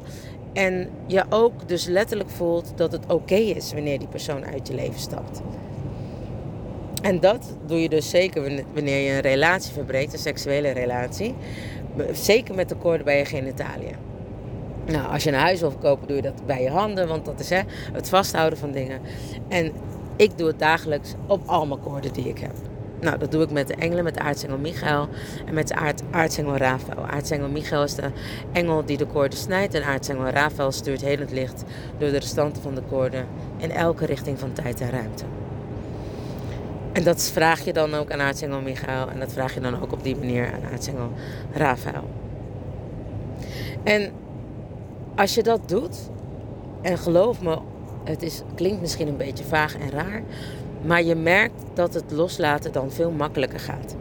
En 0.54 0.89
je 1.06 1.23
ook 1.30 1.67
dus 1.67 1.86
letterlijk 1.86 2.30
voelt 2.30 2.73
dat 2.76 2.91
het 2.91 3.12
oké 3.12 3.36
is 3.36 3.73
wanneer 3.73 4.00
die 4.00 4.08
persoon 4.08 4.45
uit 4.45 4.67
je 4.67 4.73
leven 4.73 5.00
stapt. 5.00 5.41
En 7.02 7.19
dat 7.19 7.56
doe 7.65 7.82
je 7.82 7.89
dus 7.89 8.10
zeker 8.10 8.63
wanneer 8.73 9.06
je 9.06 9.12
een 9.12 9.21
relatie 9.21 9.73
verbreekt, 9.73 10.13
een 10.13 10.19
seksuele 10.19 10.69
relatie. 10.69 11.36
Zeker 12.12 12.56
met 12.56 12.69
de 12.69 12.76
koorden 12.76 13.06
bij 13.06 13.17
je 13.17 13.26
genitaliën. 13.26 14.07
Nou, 14.88 15.12
als 15.12 15.23
je 15.23 15.30
een 15.30 15.39
huis 15.39 15.60
wil 15.60 15.71
verkopen, 15.71 16.08
doe 16.08 16.15
je 16.15 16.21
dat 16.21 16.45
bij 16.45 16.62
je 16.62 16.69
handen, 16.69 17.08
want 17.08 17.26
dat 17.26 17.39
is 17.39 17.50
hè, 17.50 17.62
het 17.93 18.10
vasthouden 18.10 18.60
van 18.60 18.71
dingen. 18.71 19.02
En 19.47 19.71
ik 20.15 20.38
doe 20.38 20.47
het 20.47 20.60
dagelijks 20.60 21.13
op 21.28 21.41
al 21.45 21.65
mijn 21.65 21.80
koorden 21.80 22.13
die 22.13 22.30
ik 22.30 22.39
heb. 22.39 22.54
Nou, 23.02 23.17
dat 23.17 23.32
doe 23.32 23.43
ik 23.43 23.52
met 23.52 23.67
de 23.67 23.76
engelen, 23.76 24.04
met 24.04 24.13
de 24.13 24.19
aartsengel 24.19 24.58
Michael 24.58 25.08
en 25.45 25.54
met 25.54 25.67
de 25.67 25.76
aartsengel 26.12 26.58
Rafael. 26.58 27.06
Aartsengel 27.06 27.50
Michael 27.50 27.84
is 27.84 27.95
de 27.95 28.10
engel 28.52 28.86
die 28.86 28.97
de 28.97 29.06
koorden 29.06 29.38
snijdt 29.38 29.73
en 29.73 29.84
aartsengel 29.84 30.26
Rafael 30.26 30.71
stuurt 30.71 31.02
helend 31.02 31.32
licht 31.32 31.63
door 31.97 32.10
de 32.10 32.17
restanten 32.17 32.62
van 32.62 32.76
de 32.76 32.82
koorden 32.82 33.26
in 33.58 33.71
elke 33.71 34.06
richting 34.06 34.39
van 34.39 34.54
tijd 34.54 34.82
en 34.82 34.89
ruimte. 34.89 35.23
En 36.93 37.04
dat 37.04 37.32
vraag 37.34 37.65
je 37.65 37.73
dan 37.73 37.93
ook 37.93 38.12
aan 38.12 38.21
aartsengel 38.21 38.62
Michael 38.62 39.10
en 39.10 39.19
dat 39.19 39.34
vraag 39.34 39.54
je 39.54 39.60
dan 39.60 39.82
ook 39.82 39.91
op 39.91 40.04
die 40.04 40.15
manier 40.15 40.45
aan 40.54 40.71
aartsengel 40.71 41.12
Rafael. 41.54 42.10
En 43.84 44.12
als 45.17 45.34
je 45.34 45.43
dat 45.43 45.69
doet, 45.69 45.97
en 46.82 46.97
geloof 46.97 47.41
me, 47.41 47.58
het 48.03 48.21
is, 48.21 48.41
klinkt 48.56 48.82
misschien 48.82 49.08
een 49.08 49.17
beetje 49.17 49.43
vaag 49.43 49.77
en 49.77 49.89
raar, 49.89 50.23
maar 50.82 51.03
je 51.03 51.15
merkt 51.15 51.63
dat 51.73 51.93
het 51.93 52.12
loslaten 52.12 52.71
dan 52.71 52.91
veel 52.91 53.12
makkelijker 53.12 53.60
gaat. 53.60 53.95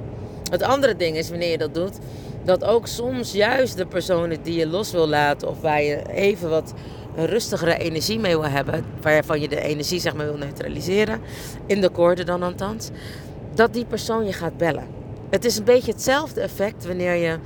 Het 0.50 0.62
andere 0.62 0.96
ding 0.96 1.16
is 1.16 1.29
wanneer 1.29 1.50
je 1.50 1.59
dat 1.59 1.74
doet, 1.74 1.98
dat 2.44 2.64
ook 2.64 2.87
soms 2.87 3.33
juist 3.33 3.76
de 3.76 3.87
personen 3.87 4.42
die 4.42 4.59
je 4.59 4.66
los 4.66 4.92
wil 4.92 5.09
laten 5.09 5.48
of 5.48 5.61
waar 5.61 5.83
je 5.83 6.12
even 6.12 6.50
wat 6.50 6.72
rustigere 7.16 7.79
energie 7.79 8.18
mee 8.18 8.38
wil 8.38 8.48
hebben, 8.48 8.85
waarvan 9.00 9.40
je 9.40 9.48
de 9.48 9.61
energie 9.61 10.00
zeg 10.00 10.14
maar 10.14 10.26
wil 10.26 10.37
neutraliseren, 10.37 11.20
in 11.66 11.81
de 11.81 11.88
koorden 11.88 12.26
dan 12.26 12.42
althans, 12.42 12.90
dat 13.55 13.72
die 13.72 13.85
persoon 13.85 14.26
je 14.26 14.33
gaat 14.33 14.57
bellen. 14.57 14.87
Het 15.31 15.44
is 15.44 15.57
een 15.57 15.64
beetje 15.64 15.92
hetzelfde 15.92 16.40
effect 16.40 16.87
wanneer 16.87 17.14
je 17.14 17.38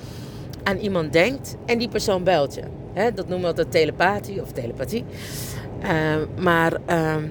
aan 0.63 0.77
iemand 0.77 1.13
denkt 1.13 1.57
en 1.67 1.79
die 1.79 1.89
persoon 1.89 2.25
belt 2.25 2.55
je. 2.55 2.80
Hè, 2.93 3.13
dat 3.13 3.29
noemen 3.29 3.41
we 3.41 3.47
altijd 3.47 3.71
telepathie 3.71 4.43
of 4.43 4.53
telepathie. 4.53 5.05
Uh, 5.83 5.89
maar 6.39 6.73
ehm, 6.87 7.25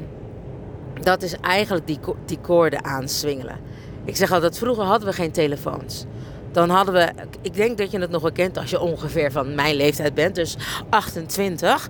dat 1.01 1.21
is 1.21 1.35
eigenlijk 1.41 1.87
die, 1.87 1.99
die 2.25 2.39
koorden 2.39 2.83
aanswingelen. 2.83 3.57
Ik 4.05 4.15
zeg 4.15 4.31
altijd, 4.31 4.57
vroeger 4.57 4.83
hadden 4.83 5.07
we 5.07 5.13
geen 5.13 5.31
telefoons. 5.31 6.05
Dan 6.51 6.69
hadden 6.69 6.93
we, 6.93 7.09
ik 7.41 7.53
denk 7.53 7.77
dat 7.77 7.91
je 7.91 7.99
het 7.99 8.09
nog 8.09 8.21
wel 8.21 8.31
kent 8.31 8.57
als 8.57 8.69
je 8.69 8.79
ongeveer 8.79 9.31
van 9.31 9.55
mijn 9.55 9.75
leeftijd 9.75 10.13
bent, 10.13 10.35
dus 10.35 10.57
28. 10.89 11.89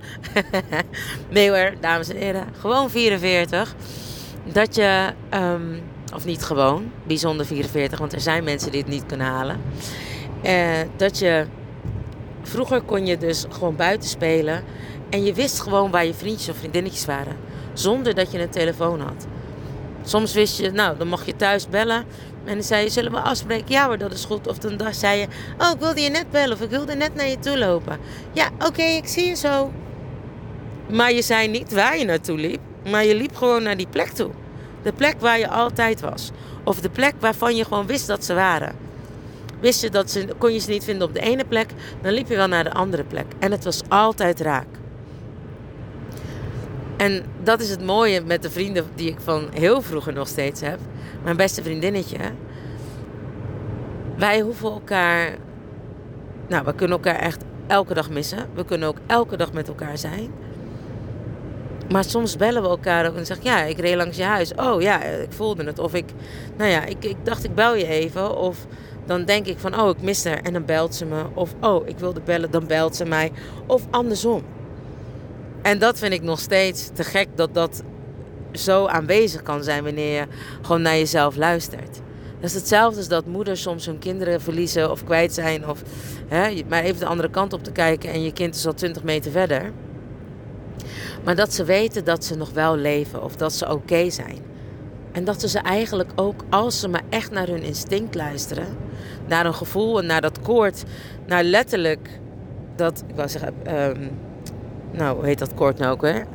nee 1.30 1.50
hoor, 1.50 1.72
dames 1.80 2.08
en 2.08 2.16
heren, 2.16 2.46
gewoon 2.60 2.90
44. 2.90 3.74
Dat 4.52 4.74
je, 4.74 5.12
um, 5.34 5.80
of 6.14 6.24
niet 6.24 6.42
gewoon, 6.42 6.92
bijzonder 7.06 7.46
44, 7.46 7.98
want 7.98 8.12
er 8.12 8.20
zijn 8.20 8.44
mensen 8.44 8.70
die 8.70 8.80
het 8.80 8.90
niet 8.90 9.06
kunnen 9.06 9.26
halen. 9.26 9.60
Uh, 10.44 10.70
dat 10.96 11.18
je, 11.18 11.46
vroeger 12.42 12.80
kon 12.80 13.06
je 13.06 13.16
dus 13.16 13.44
gewoon 13.48 13.76
buiten 13.76 14.08
spelen 14.08 14.64
en 15.10 15.24
je 15.24 15.34
wist 15.34 15.60
gewoon 15.60 15.90
waar 15.90 16.06
je 16.06 16.14
vriendjes 16.14 16.48
of 16.48 16.56
vriendinnetjes 16.56 17.04
waren, 17.04 17.36
zonder 17.72 18.14
dat 18.14 18.32
je 18.32 18.40
een 18.40 18.50
telefoon 18.50 19.00
had. 19.00 19.26
Soms 20.04 20.32
wist 20.32 20.58
je, 20.58 20.70
nou, 20.70 20.96
dan 20.96 21.08
mag 21.08 21.26
je 21.26 21.36
thuis 21.36 21.68
bellen. 21.68 22.04
En 22.44 22.54
dan 22.54 22.62
zei 22.62 22.84
je, 22.84 22.90
zullen 22.90 23.12
we 23.12 23.20
afspreken? 23.20 23.68
Ja 23.68 23.86
hoor, 23.86 23.98
dat 23.98 24.12
is 24.12 24.24
goed. 24.24 24.46
Of 24.48 24.58
dan 24.58 24.94
zei 24.94 25.20
je, 25.20 25.26
oh, 25.58 25.70
ik 25.70 25.78
wilde 25.78 26.00
je 26.00 26.10
net 26.10 26.30
bellen. 26.30 26.56
Of 26.56 26.62
ik 26.62 26.70
wilde 26.70 26.94
net 26.94 27.14
naar 27.14 27.28
je 27.28 27.38
toe 27.38 27.58
lopen. 27.58 27.98
Ja, 28.32 28.50
oké, 28.66 28.82
ik 28.82 29.06
zie 29.06 29.26
je 29.26 29.34
zo. 29.34 29.72
Maar 30.90 31.12
je 31.12 31.22
zei 31.22 31.48
niet 31.48 31.72
waar 31.72 31.98
je 31.98 32.04
naartoe 32.04 32.38
liep. 32.38 32.60
Maar 32.90 33.04
je 33.04 33.14
liep 33.14 33.36
gewoon 33.36 33.62
naar 33.62 33.76
die 33.76 33.86
plek 33.90 34.08
toe. 34.08 34.30
De 34.82 34.92
plek 34.92 35.20
waar 35.20 35.38
je 35.38 35.48
altijd 35.48 36.00
was. 36.00 36.30
Of 36.64 36.80
de 36.80 36.90
plek 36.90 37.14
waarvan 37.18 37.56
je 37.56 37.64
gewoon 37.64 37.86
wist 37.86 38.06
dat 38.06 38.24
ze 38.24 38.34
waren. 38.34 38.74
Wist 39.60 39.82
je 39.82 39.90
dat 39.90 40.10
ze, 40.10 40.28
kon 40.38 40.52
je 40.52 40.58
ze 40.58 40.70
niet 40.70 40.84
vinden 40.84 41.08
op 41.08 41.14
de 41.14 41.20
ene 41.20 41.44
plek, 41.44 41.70
dan 42.02 42.12
liep 42.12 42.28
je 42.28 42.36
wel 42.36 42.48
naar 42.48 42.64
de 42.64 42.72
andere 42.72 43.04
plek. 43.04 43.26
En 43.38 43.50
het 43.50 43.64
was 43.64 43.80
altijd 43.88 44.40
raak. 44.40 44.66
En 46.96 47.24
dat 47.42 47.60
is 47.60 47.70
het 47.70 47.84
mooie 47.84 48.20
met 48.20 48.42
de 48.42 48.50
vrienden 48.50 48.84
die 48.94 49.10
ik 49.10 49.20
van 49.20 49.48
heel 49.52 49.82
vroeger 49.82 50.12
nog 50.12 50.28
steeds 50.28 50.60
heb. 50.60 50.78
Mijn 51.24 51.36
beste 51.36 51.62
vriendinnetje. 51.62 52.18
Wij 54.16 54.40
hoeven 54.40 54.70
elkaar. 54.70 55.36
Nou, 56.48 56.64
we 56.64 56.74
kunnen 56.74 56.96
elkaar 56.96 57.18
echt 57.18 57.44
elke 57.66 57.94
dag 57.94 58.10
missen. 58.10 58.48
We 58.54 58.64
kunnen 58.64 58.88
ook 58.88 58.98
elke 59.06 59.36
dag 59.36 59.52
met 59.52 59.68
elkaar 59.68 59.98
zijn. 59.98 60.30
Maar 61.90 62.04
soms 62.04 62.36
bellen 62.36 62.62
we 62.62 62.68
elkaar 62.68 63.08
ook 63.08 63.16
en 63.16 63.26
zeggen: 63.26 63.44
Ja, 63.44 63.62
ik 63.62 63.78
reed 63.78 63.96
langs 63.96 64.16
je 64.16 64.22
huis. 64.22 64.54
Oh 64.54 64.80
ja, 64.80 65.02
ik 65.02 65.32
voelde 65.32 65.64
het. 65.64 65.78
Of 65.78 65.94
ik, 65.94 66.12
nou 66.56 66.70
ja, 66.70 66.84
ik, 66.84 67.04
ik 67.04 67.16
dacht 67.22 67.44
ik 67.44 67.54
bel 67.54 67.74
je 67.74 67.86
even. 67.86 68.36
Of 68.36 68.66
dan 69.10 69.24
denk 69.24 69.46
ik 69.46 69.58
van: 69.58 69.80
Oh, 69.80 69.88
ik 69.88 70.02
mis 70.02 70.24
haar. 70.24 70.40
En 70.42 70.52
dan 70.52 70.64
belt 70.64 70.94
ze 70.94 71.04
me. 71.04 71.22
Of 71.34 71.54
Oh, 71.60 71.88
ik 71.88 71.98
wilde 71.98 72.20
bellen. 72.20 72.50
Dan 72.50 72.66
belt 72.66 72.96
ze 72.96 73.04
mij. 73.04 73.32
Of 73.66 73.82
andersom. 73.90 74.42
En 75.62 75.78
dat 75.78 75.98
vind 75.98 76.12
ik 76.12 76.22
nog 76.22 76.38
steeds 76.38 76.90
te 76.92 77.04
gek 77.04 77.28
dat 77.34 77.54
dat 77.54 77.82
zo 78.52 78.86
aanwezig 78.86 79.42
kan 79.42 79.64
zijn 79.64 79.84
wanneer 79.84 80.20
je 80.20 80.26
gewoon 80.62 80.82
naar 80.82 80.96
jezelf 80.96 81.36
luistert. 81.36 82.00
Dat 82.40 82.50
is 82.50 82.54
hetzelfde 82.54 82.98
als 82.98 83.08
dat 83.08 83.26
moeders 83.26 83.62
soms 83.62 83.86
hun 83.86 83.98
kinderen 83.98 84.40
verliezen 84.40 84.90
of 84.90 85.04
kwijt 85.04 85.34
zijn. 85.34 85.68
Of 85.68 85.82
hè, 86.28 86.62
maar 86.68 86.82
even 86.82 87.00
de 87.00 87.06
andere 87.06 87.30
kant 87.30 87.52
op 87.52 87.64
te 87.64 87.72
kijken 87.72 88.10
en 88.10 88.22
je 88.22 88.32
kind 88.32 88.54
is 88.54 88.66
al 88.66 88.74
20 88.74 89.02
meter 89.02 89.30
verder. 89.30 89.72
Maar 91.24 91.36
dat 91.36 91.54
ze 91.54 91.64
weten 91.64 92.04
dat 92.04 92.24
ze 92.24 92.36
nog 92.36 92.50
wel 92.50 92.76
leven 92.76 93.22
of 93.22 93.36
dat 93.36 93.52
ze 93.52 93.70
oké 93.70 94.10
zijn. 94.10 94.38
En 95.12 95.24
dat 95.24 95.40
ze 95.40 95.48
ze 95.48 95.58
eigenlijk 95.58 96.10
ook, 96.14 96.44
als 96.50 96.80
ze 96.80 96.88
maar 96.88 97.02
echt 97.08 97.30
naar 97.30 97.46
hun 97.46 97.62
instinct 97.62 98.14
luisteren, 98.14 98.66
naar 99.30 99.44
hun 99.44 99.54
gevoel 99.54 99.98
en 99.98 100.06
naar 100.06 100.20
dat 100.20 100.40
koord, 100.40 100.84
naar 101.26 101.42
letterlijk 101.44 102.20
dat, 102.76 103.04
ik 103.06 103.14
wou 103.14 103.28
zeggen, 103.28 103.54
um, 103.76 104.10
nou, 104.92 105.16
hoe 105.16 105.26
heet 105.26 105.38
dat 105.38 105.54
koord 105.54 105.78
nou 105.78 105.92
ook 105.92 106.00
weer? 106.00 106.26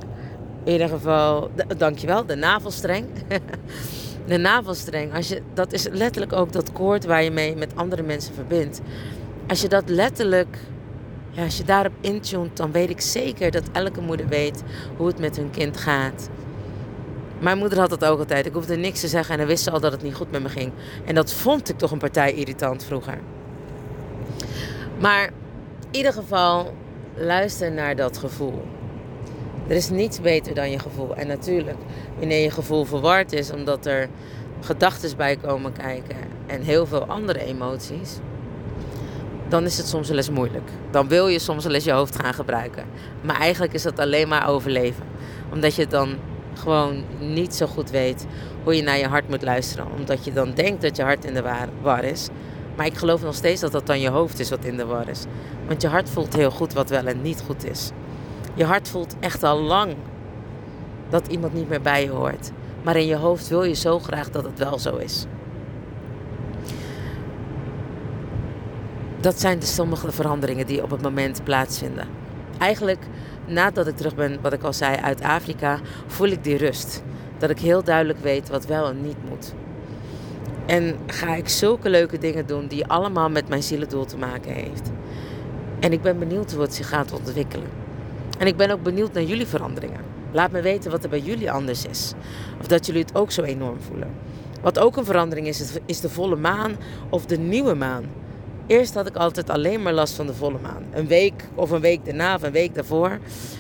In 0.64 0.72
ieder 0.72 0.90
geval, 0.90 1.52
dankjewel, 1.78 2.26
de 2.26 2.36
navelstreng. 2.36 3.08
de 4.28 4.38
navelstreng, 4.38 5.14
als 5.14 5.28
je, 5.28 5.42
dat 5.54 5.74
is 5.74 5.88
letterlijk 5.92 6.34
ook 6.34 6.52
dat 6.52 6.72
koord 6.72 7.06
waar 7.06 7.24
je 7.24 7.32
mee 7.32 7.56
met 7.56 7.76
andere 7.76 8.04
mensen 8.04 8.34
verbindt. 8.34 8.82
Als 9.48 9.62
je 9.62 9.68
dat 9.68 9.90
letterlijk, 9.90 10.58
ja, 11.32 11.44
als 11.44 11.58
je 11.58 11.64
daarop 11.64 11.94
intunt, 12.02 12.58
dan 12.58 12.72
weet 12.72 12.90
ik 12.90 13.02
zeker 13.02 13.52
dat 13.52 13.64
elke 13.72 14.02
moeder 14.02 14.28
weet 14.28 14.64
hoe 14.98 15.08
het 15.08 15.20
met 15.20 15.36
hun 15.36 15.52
kind 15.52 15.78
gaat. 15.78 16.30
Mijn 17.39 17.58
moeder 17.58 17.80
had 17.80 17.89
dat 17.89 18.06
ook 18.06 18.19
altijd. 18.19 18.45
Ik 18.45 18.54
hoefde 18.54 18.76
niks 18.76 19.00
te 19.00 19.08
zeggen 19.08 19.32
en 19.32 19.38
dan 19.38 19.48
wist 19.48 19.63
ze 19.63 19.71
al 19.71 19.80
dat 19.80 19.91
het 19.91 20.04
niet 20.04 20.15
goed 20.15 20.32
met 20.32 20.41
me 20.41 20.50
ging. 20.50 20.71
En 21.06 21.15
dat 21.15 21.34
vond 21.34 21.69
ik 21.69 21.78
toch 21.78 21.91
een 21.91 21.98
partij 21.98 22.34
irritant 22.34 22.84
vroeger. 22.84 23.19
Maar 25.00 25.26
in 25.91 25.98
ieder 25.98 26.13
geval, 26.13 26.74
luister 27.15 27.71
naar 27.71 27.95
dat 27.95 28.17
gevoel. 28.17 28.63
Er 29.67 29.76
is 29.76 29.89
niets 29.89 30.21
beter 30.21 30.56
dan 30.56 30.71
je 30.71 30.80
gevoel. 30.80 31.15
En 31.15 31.28
natuurlijk, 31.28 31.78
wanneer 32.19 32.41
je 32.41 32.52
gevoel 32.52 32.86
verward 32.86 33.34
is 33.34 33.52
omdat 33.52 33.86
er 33.86 34.10
gedachten 34.62 35.17
bij 35.17 35.36
komen 35.36 35.74
kijken 35.74 36.15
en 36.48 36.62
heel 36.62 36.86
veel 36.86 37.06
andere 37.06 37.39
emoties, 37.45 38.17
dan 39.48 39.63
is 39.63 39.78
het 39.78 39.88
soms 39.88 40.08
wel 40.08 40.17
eens 40.17 40.30
moeilijk. 40.30 40.69
Dan 40.91 41.08
wil 41.08 41.28
je 41.28 41.39
soms 41.39 41.63
wel 41.63 41.74
eens 41.74 41.84
je 41.84 41.91
hoofd 41.91 42.15
gaan 42.15 42.34
gebruiken. 42.34 42.86
Maar 43.21 43.39
eigenlijk 43.39 43.74
is 43.74 43.84
dat 43.84 44.00
alleen 44.00 44.28
maar 44.28 44.48
overleven. 44.48 45.04
Omdat 45.52 45.76
je 45.76 45.88
dan 45.88 46.17
gewoon 46.58 47.04
niet 47.20 47.56
zo 47.56 47.68
goed 47.68 47.89
weet 47.89 48.26
hoe 48.63 48.76
je 48.76 48.82
naar 48.82 48.98
je 48.98 49.08
hart 49.08 49.30
moet 49.30 49.44
luisteren. 49.44 49.88
Omdat 49.98 50.26
je 50.26 50.34
dan 50.34 50.52
denkt 50.54 50.82
dat 50.82 50.96
je 50.96 51.04
hart 51.04 51.26
in 51.26 51.34
de 51.34 51.44
war 51.82 52.04
is. 52.04 52.28
Maar 52.76 52.86
ik 52.86 52.98
geloof 52.98 53.22
nog 53.22 53.36
steeds 53.36 53.62
dat 53.62 53.72
dat 53.72 53.88
dan 53.88 54.00
je 54.00 54.10
hoofd 54.10 54.39
is 54.39 54.50
wat 54.50 54.65
in 54.65 54.78
de 54.78 54.86
war 54.86 55.10
is. 55.10 55.26
Want 55.68 55.82
je 55.82 55.88
hart 55.88 56.10
voelt 56.10 56.36
heel 56.36 56.52
goed 56.52 56.74
wat 56.74 56.89
wel 56.89 57.06
en 57.06 57.22
niet 57.22 57.44
goed 57.46 57.70
is. 57.70 57.91
Je 58.54 58.65
hart 58.65 58.89
voelt 58.89 59.15
echt 59.20 59.44
al 59.44 59.60
lang 59.60 59.96
dat 61.10 61.28
iemand 61.28 61.54
niet 61.54 61.70
meer 61.70 61.82
bij 61.82 62.04
je 62.04 62.10
hoort. 62.10 62.52
Maar 62.84 62.96
in 62.96 63.06
je 63.06 63.15
hoofd 63.15 63.48
wil 63.48 63.63
je 63.63 63.74
zo 63.76 64.00
graag 64.00 64.30
dat 64.30 64.44
het 64.44 64.60
wel 64.60 64.80
zo 64.80 64.96
is. 64.96 65.26
Dat 69.20 69.39
zijn 69.39 69.60
de 69.60 69.65
sommige 69.65 70.12
veranderingen 70.12 70.68
die 70.68 70.84
op 70.84 70.89
het 70.89 71.02
moment 71.02 71.44
plaatsvinden. 71.44 72.08
Eigenlijk 72.58 73.00
nadat 73.48 73.88
ik 73.88 73.96
terug 73.96 74.16
ben, 74.16 74.42
wat 74.42 74.54
ik 74.54 74.64
al 74.64 74.74
zei, 74.74 74.96
uit 74.96 75.22
Afrika, 75.22 75.80
voel 76.08 76.28
ik 76.28 76.44
die 76.44 76.58
rust. 76.58 77.04
Dat 77.38 77.50
ik 77.50 77.60
heel 77.60 77.84
duidelijk 77.84 78.20
weet 78.20 78.50
wat 78.50 78.66
wel 78.66 78.90
en 78.90 79.02
niet 79.02 79.30
moet. 79.30 79.54
En 80.66 80.96
ga 81.08 81.36
ik 81.36 81.50
zulke 81.50 81.90
leuke 81.90 82.18
dingen 82.18 82.48
doen 82.48 82.68
die 82.68 82.86
allemaal 82.86 83.30
met 83.30 83.50
mijn 83.50 83.64
zielendoel 83.64 84.06
te 84.06 84.18
maken 84.18 84.54
heeft. 84.54 84.92
En 85.80 85.92
ik 85.92 86.02
ben 86.02 86.20
benieuwd 86.20 86.52
hoe 86.52 86.62
het 86.62 86.74
zich 86.74 86.90
gaat 86.90 87.12
ontwikkelen. 87.12 87.68
En 88.38 88.48
ik 88.48 88.58
ben 88.58 88.72
ook 88.72 88.84
benieuwd 88.84 89.14
naar 89.14 89.24
jullie 89.24 89.48
veranderingen. 89.48 90.00
Laat 90.32 90.52
me 90.52 90.62
weten 90.62 90.92
wat 90.92 91.04
er 91.04 91.10
bij 91.10 91.20
jullie 91.20 91.52
anders 91.52 91.86
is. 91.86 92.14
Of 92.60 92.68
dat 92.68 92.86
jullie 92.86 93.02
het 93.02 93.16
ook 93.16 93.32
zo 93.32 93.42
enorm 93.42 93.78
voelen. 93.80 94.10
Wat 94.62 94.80
ook 94.80 94.98
een 94.98 95.06
verandering 95.06 95.48
is, 95.48 95.80
is 95.86 96.00
de 96.00 96.10
volle 96.10 96.36
maan 96.36 96.76
of 97.10 97.26
de 97.26 97.38
nieuwe 97.38 97.74
maan. 97.74 98.04
Eerst 98.67 98.93
had 98.93 99.08
ik 99.08 99.15
altijd 99.15 99.49
alleen 99.49 99.82
maar 99.82 99.93
last 99.93 100.13
van 100.13 100.28
de 100.28 100.34
volle 100.34 100.60
maan. 100.62 100.84
Een 100.93 101.08
week 101.08 101.43
of 101.56 101.71
een 101.71 101.82
week 101.82 102.06
daarna 102.06 102.36
of 102.36 102.43
een 102.43 102.51
week 102.51 102.75
daarvoor. 102.75 103.19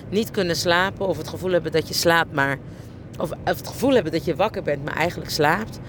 Niet 0.09 0.31
kunnen 0.31 0.55
slapen 0.55 1.07
of 1.07 1.17
het 1.17 1.27
gevoel 1.27 1.51
hebben 1.51 1.71
dat 1.71 1.87
je 1.87 1.93
slaapt, 1.93 2.33
maar. 2.33 2.57
Of 3.19 3.31
het 3.43 3.67
gevoel 3.67 3.93
hebben 3.93 4.11
dat 4.11 4.25
je 4.25 4.35
wakker 4.35 4.63
bent, 4.63 4.85
maar 4.85 4.95
eigenlijk 4.95 5.29
slaapt. 5.29 5.79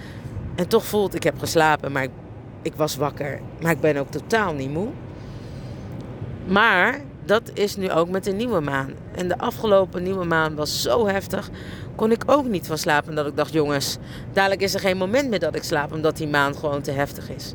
En 0.55 0.67
toch 0.67 0.85
voelt 0.85 1.15
ik 1.15 1.23
heb 1.23 1.39
geslapen, 1.39 1.91
maar 1.91 2.03
ik, 2.03 2.09
ik 2.61 2.75
was 2.75 2.95
wakker. 2.95 3.39
Maar 3.61 3.71
ik 3.71 3.79
ben 3.79 3.97
ook 3.97 4.11
totaal 4.11 4.53
niet 4.53 4.71
moe. 4.71 4.87
Maar 6.47 7.01
dat 7.25 7.51
is 7.53 7.75
nu 7.75 7.91
ook 7.91 8.09
met 8.09 8.23
de 8.23 8.31
nieuwe 8.31 8.59
maan. 8.59 8.93
En 9.15 9.27
de 9.27 9.37
afgelopen 9.37 10.03
nieuwe 10.03 10.25
maan 10.25 10.55
was 10.55 10.81
zo 10.81 11.07
heftig. 11.07 11.49
Kon 11.95 12.11
ik 12.11 12.23
ook 12.25 12.45
niet 12.45 12.67
van 12.67 12.77
slapen. 12.77 13.15
Dat 13.15 13.27
ik 13.27 13.35
dacht, 13.35 13.53
jongens, 13.53 13.97
dadelijk 14.33 14.61
is 14.61 14.73
er 14.73 14.79
geen 14.79 14.97
moment 14.97 15.29
meer 15.29 15.39
dat 15.39 15.55
ik 15.55 15.63
slaap. 15.63 15.93
Omdat 15.93 16.17
die 16.17 16.27
maan 16.27 16.55
gewoon 16.55 16.81
te 16.81 16.91
heftig 16.91 17.29
is. 17.29 17.53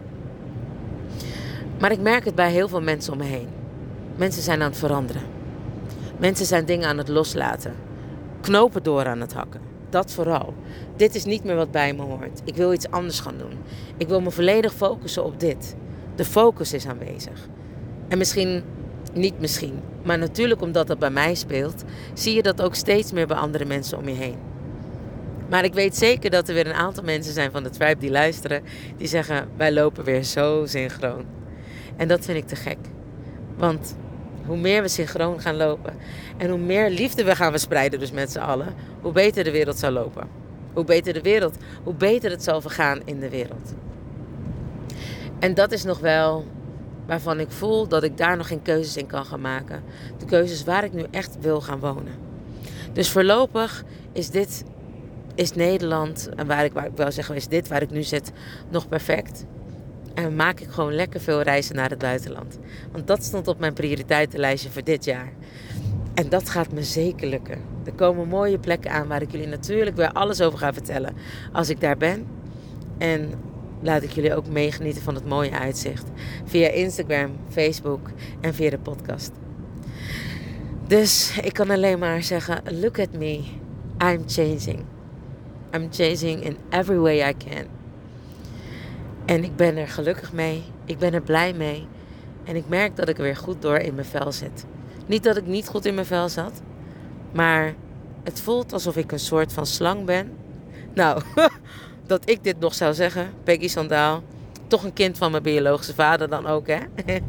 Maar 1.82 1.92
ik 1.92 2.00
merk 2.00 2.24
het 2.24 2.34
bij 2.34 2.50
heel 2.50 2.68
veel 2.68 2.80
mensen 2.80 3.12
om 3.12 3.18
me 3.18 3.24
heen. 3.24 3.48
Mensen 4.16 4.42
zijn 4.42 4.62
aan 4.62 4.68
het 4.68 4.78
veranderen. 4.78 5.22
Mensen 6.18 6.46
zijn 6.46 6.64
dingen 6.64 6.88
aan 6.88 6.98
het 6.98 7.08
loslaten. 7.08 7.74
Knopen 8.40 8.82
door 8.82 9.06
aan 9.06 9.20
het 9.20 9.32
hakken. 9.32 9.60
Dat 9.90 10.12
vooral. 10.12 10.54
Dit 10.96 11.14
is 11.14 11.24
niet 11.24 11.44
meer 11.44 11.56
wat 11.56 11.70
bij 11.70 11.94
me 11.94 12.02
hoort. 12.02 12.40
Ik 12.44 12.56
wil 12.56 12.72
iets 12.72 12.90
anders 12.90 13.20
gaan 13.20 13.38
doen. 13.38 13.58
Ik 13.96 14.08
wil 14.08 14.20
me 14.20 14.30
volledig 14.30 14.74
focussen 14.74 15.24
op 15.24 15.40
dit. 15.40 15.76
De 16.14 16.24
focus 16.24 16.72
is 16.72 16.86
aanwezig. 16.86 17.48
En 18.08 18.18
misschien, 18.18 18.62
niet 19.12 19.40
misschien, 19.40 19.80
maar 20.02 20.18
natuurlijk 20.18 20.60
omdat 20.60 20.86
dat 20.86 20.98
bij 20.98 21.10
mij 21.10 21.34
speelt, 21.34 21.84
zie 22.14 22.34
je 22.34 22.42
dat 22.42 22.62
ook 22.62 22.74
steeds 22.74 23.12
meer 23.12 23.26
bij 23.26 23.36
andere 23.36 23.64
mensen 23.64 23.98
om 23.98 24.08
je 24.08 24.14
heen. 24.14 24.36
Maar 25.48 25.64
ik 25.64 25.74
weet 25.74 25.96
zeker 25.96 26.30
dat 26.30 26.48
er 26.48 26.54
weer 26.54 26.66
een 26.66 26.72
aantal 26.72 27.04
mensen 27.04 27.32
zijn 27.32 27.50
van 27.50 27.62
de 27.62 27.70
tribe 27.70 28.00
die 28.00 28.10
luisteren, 28.10 28.62
die 28.96 29.08
zeggen: 29.08 29.48
wij 29.56 29.72
lopen 29.72 30.04
weer 30.04 30.22
zo 30.22 30.66
synchroon. 30.66 31.41
En 31.96 32.08
dat 32.08 32.24
vind 32.24 32.38
ik 32.38 32.46
te 32.46 32.56
gek. 32.56 32.78
Want 33.56 33.96
hoe 34.46 34.56
meer 34.56 34.82
we 34.82 34.88
synchroon 34.88 35.40
gaan 35.40 35.56
lopen 35.56 35.94
en 36.36 36.50
hoe 36.50 36.58
meer 36.58 36.90
liefde 36.90 37.24
we 37.24 37.36
gaan 37.36 37.50
verspreiden, 37.50 37.98
dus 37.98 38.10
met 38.10 38.32
z'n 38.32 38.38
allen, 38.38 38.74
hoe 39.00 39.12
beter 39.12 39.44
de 39.44 39.50
wereld 39.50 39.78
zal 39.78 39.90
lopen. 39.90 40.28
Hoe 40.72 40.84
beter 40.84 41.12
de 41.12 41.20
wereld, 41.20 41.56
hoe 41.82 41.94
beter 41.94 42.30
het 42.30 42.42
zal 42.42 42.60
vergaan 42.60 43.00
in 43.04 43.20
de 43.20 43.28
wereld. 43.28 43.74
En 45.38 45.54
dat 45.54 45.72
is 45.72 45.84
nog 45.84 45.98
wel 45.98 46.46
waarvan 47.06 47.40
ik 47.40 47.50
voel 47.50 47.88
dat 47.88 48.02
ik 48.02 48.16
daar 48.16 48.36
nog 48.36 48.46
geen 48.46 48.62
keuzes 48.62 48.96
in 48.96 49.06
kan 49.06 49.24
gaan 49.24 49.40
maken. 49.40 49.82
De 50.18 50.24
keuzes 50.24 50.64
waar 50.64 50.84
ik 50.84 50.92
nu 50.92 51.04
echt 51.10 51.36
wil 51.40 51.60
gaan 51.60 51.80
wonen. 51.80 52.12
Dus 52.92 53.10
voorlopig 53.10 53.84
is 54.12 54.30
dit, 54.30 54.64
is 55.34 55.54
Nederland, 55.54 56.28
en 56.36 56.46
waar 56.46 56.64
ik, 56.64 56.72
waar 56.72 56.86
ik 56.86 56.96
wel 56.96 57.12
zeggen, 57.12 57.34
is 57.34 57.48
dit 57.48 57.68
waar 57.68 57.82
ik 57.82 57.90
nu 57.90 58.02
zit, 58.02 58.32
nog 58.68 58.88
perfect. 58.88 59.44
En 60.14 60.36
maak 60.36 60.60
ik 60.60 60.70
gewoon 60.70 60.94
lekker 60.94 61.20
veel 61.20 61.42
reizen 61.42 61.76
naar 61.76 61.90
het 61.90 61.98
buitenland. 61.98 62.58
Want 62.92 63.06
dat 63.06 63.24
stond 63.24 63.48
op 63.48 63.58
mijn 63.58 63.72
prioriteitenlijstje 63.72 64.70
voor 64.70 64.84
dit 64.84 65.04
jaar. 65.04 65.32
En 66.14 66.28
dat 66.28 66.48
gaat 66.48 66.72
me 66.72 66.82
zeker 66.82 67.28
lukken. 67.28 67.58
Er 67.84 67.92
komen 67.92 68.28
mooie 68.28 68.58
plekken 68.58 68.90
aan 68.90 69.08
waar 69.08 69.22
ik 69.22 69.30
jullie 69.30 69.46
natuurlijk 69.46 69.96
weer 69.96 70.12
alles 70.12 70.40
over 70.40 70.58
ga 70.58 70.72
vertellen 70.72 71.14
als 71.52 71.68
ik 71.68 71.80
daar 71.80 71.96
ben. 71.96 72.26
En 72.98 73.30
laat 73.80 74.02
ik 74.02 74.10
jullie 74.10 74.34
ook 74.34 74.46
meegenieten 74.46 75.02
van 75.02 75.14
het 75.14 75.26
mooie 75.26 75.58
uitzicht. 75.58 76.04
Via 76.44 76.68
Instagram, 76.68 77.30
Facebook 77.48 78.10
en 78.40 78.54
via 78.54 78.70
de 78.70 78.78
podcast. 78.78 79.30
Dus 80.86 81.38
ik 81.42 81.52
kan 81.52 81.70
alleen 81.70 81.98
maar 81.98 82.22
zeggen: 82.22 82.62
look 82.80 82.98
at 82.98 83.12
me. 83.12 83.40
I'm 83.98 84.22
changing. 84.26 84.84
I'm 85.74 85.88
changing 85.90 86.44
in 86.44 86.56
every 86.70 86.98
way 86.98 87.28
I 87.28 87.34
can. 87.36 87.81
En 89.32 89.44
ik 89.44 89.56
ben 89.56 89.76
er 89.76 89.88
gelukkig 89.88 90.32
mee. 90.32 90.62
Ik 90.84 90.98
ben 90.98 91.14
er 91.14 91.22
blij 91.22 91.52
mee. 91.52 91.86
En 92.44 92.56
ik 92.56 92.68
merk 92.68 92.96
dat 92.96 93.08
ik 93.08 93.16
er 93.16 93.22
weer 93.22 93.36
goed 93.36 93.62
door 93.62 93.76
in 93.76 93.94
mijn 93.94 94.06
vel 94.06 94.32
zit. 94.32 94.64
Niet 95.06 95.22
dat 95.22 95.36
ik 95.36 95.46
niet 95.46 95.68
goed 95.68 95.84
in 95.84 95.94
mijn 95.94 96.06
vel 96.06 96.28
zat. 96.28 96.62
Maar 97.30 97.74
het 98.22 98.40
voelt 98.40 98.72
alsof 98.72 98.96
ik 98.96 99.12
een 99.12 99.18
soort 99.18 99.52
van 99.52 99.66
slang 99.66 100.04
ben. 100.04 100.32
Nou, 100.94 101.22
dat 102.06 102.30
ik 102.30 102.44
dit 102.44 102.58
nog 102.58 102.74
zou 102.74 102.94
zeggen, 102.94 103.30
Peggy 103.44 103.68
Sandaal. 103.68 104.22
Toch 104.66 104.84
een 104.84 104.92
kind 104.92 105.18
van 105.18 105.30
mijn 105.30 105.42
biologische 105.42 105.94
vader 105.94 106.28
dan 106.28 106.46
ook, 106.46 106.66
hè? 106.66 106.78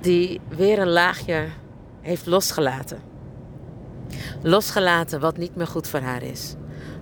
Die 0.00 0.40
weer 0.48 0.78
een 0.78 0.90
laagje 0.90 1.46
heeft 2.00 2.26
losgelaten. 2.26 2.98
Losgelaten 4.42 5.20
wat 5.20 5.36
niet 5.36 5.56
meer 5.56 5.66
goed 5.66 5.88
voor 5.88 6.00
haar 6.00 6.22
is. 6.22 6.54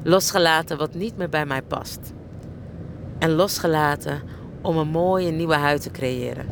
Losgelaten 0.02 0.78
wat 0.78 0.94
niet 0.94 1.16
meer 1.16 1.28
bij 1.28 1.46
mij 1.46 1.62
past. 1.62 2.14
En 3.18 3.30
losgelaten 3.30 4.22
om 4.62 4.76
een 4.76 4.88
mooie 4.88 5.30
nieuwe 5.30 5.54
huid 5.54 5.82
te 5.82 5.90
creëren. 5.90 6.46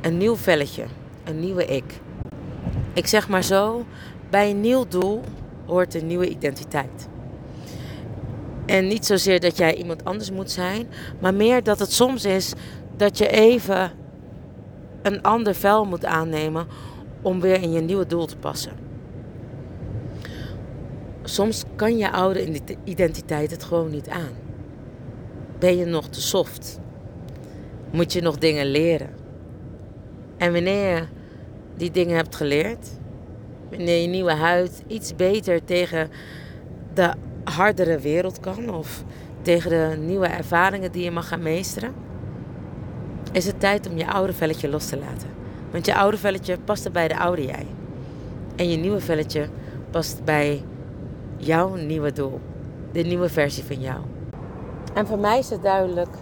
Een 0.00 0.16
nieuw 0.16 0.36
velletje, 0.36 0.84
een 1.24 1.40
nieuwe 1.40 1.64
ik. 1.64 2.00
Ik 2.92 3.06
zeg 3.06 3.28
maar 3.28 3.44
zo, 3.44 3.84
bij 4.30 4.50
een 4.50 4.60
nieuw 4.60 4.88
doel 4.88 5.20
hoort 5.66 5.94
een 5.94 6.06
nieuwe 6.06 6.28
identiteit. 6.28 7.08
En 8.66 8.86
niet 8.86 9.06
zozeer 9.06 9.40
dat 9.40 9.56
jij 9.56 9.74
iemand 9.74 10.04
anders 10.04 10.30
moet 10.30 10.50
zijn, 10.50 10.88
maar 11.20 11.34
meer 11.34 11.62
dat 11.62 11.78
het 11.78 11.92
soms 11.92 12.24
is 12.24 12.52
dat 12.96 13.18
je 13.18 13.28
even 13.28 13.90
een 15.02 15.22
ander 15.22 15.54
vel 15.54 15.84
moet 15.84 16.04
aannemen 16.04 16.66
om 17.22 17.40
weer 17.40 17.62
in 17.62 17.72
je 17.72 17.80
nieuwe 17.80 18.06
doel 18.06 18.26
te 18.26 18.36
passen. 18.36 18.72
Soms 21.22 21.64
kan 21.76 21.96
je 21.96 22.10
oude 22.10 22.60
identiteit 22.84 23.50
het 23.50 23.64
gewoon 23.64 23.90
niet 23.90 24.08
aan. 24.08 24.49
Ben 25.60 25.76
je 25.76 25.84
nog 25.84 26.08
te 26.08 26.20
soft? 26.20 26.78
Moet 27.90 28.12
je 28.12 28.20
nog 28.20 28.38
dingen 28.38 28.66
leren? 28.66 29.10
En 30.36 30.52
wanneer 30.52 30.96
je 30.96 31.04
die 31.76 31.90
dingen 31.90 32.16
hebt 32.16 32.36
geleerd, 32.36 32.88
wanneer 33.70 34.00
je 34.00 34.08
nieuwe 34.08 34.32
huid 34.32 34.82
iets 34.86 35.16
beter 35.16 35.64
tegen 35.64 36.10
de 36.94 37.12
hardere 37.44 37.98
wereld 37.98 38.40
kan 38.40 38.74
of 38.74 39.04
tegen 39.42 39.70
de 39.70 39.96
nieuwe 39.96 40.26
ervaringen 40.26 40.92
die 40.92 41.04
je 41.04 41.10
mag 41.10 41.28
gaan 41.28 41.42
meesteren, 41.42 41.94
is 43.32 43.46
het 43.46 43.60
tijd 43.60 43.90
om 43.90 43.98
je 43.98 44.06
oude 44.06 44.32
velletje 44.32 44.68
los 44.68 44.86
te 44.86 44.98
laten. 44.98 45.28
Want 45.70 45.86
je 45.86 45.94
oude 45.94 46.16
velletje 46.16 46.58
past 46.64 46.92
bij 46.92 47.08
de 47.08 47.18
oude 47.18 47.44
jij. 47.44 47.66
En 48.56 48.70
je 48.70 48.76
nieuwe 48.76 49.00
velletje 49.00 49.48
past 49.90 50.24
bij 50.24 50.62
jouw 51.36 51.74
nieuwe 51.74 52.12
doel. 52.12 52.40
De 52.92 53.02
nieuwe 53.02 53.28
versie 53.28 53.64
van 53.64 53.80
jou. 53.80 54.00
En 54.94 55.06
voor 55.06 55.18
mij 55.18 55.38
is 55.38 55.50
het 55.50 55.62
duidelijk 55.62 56.16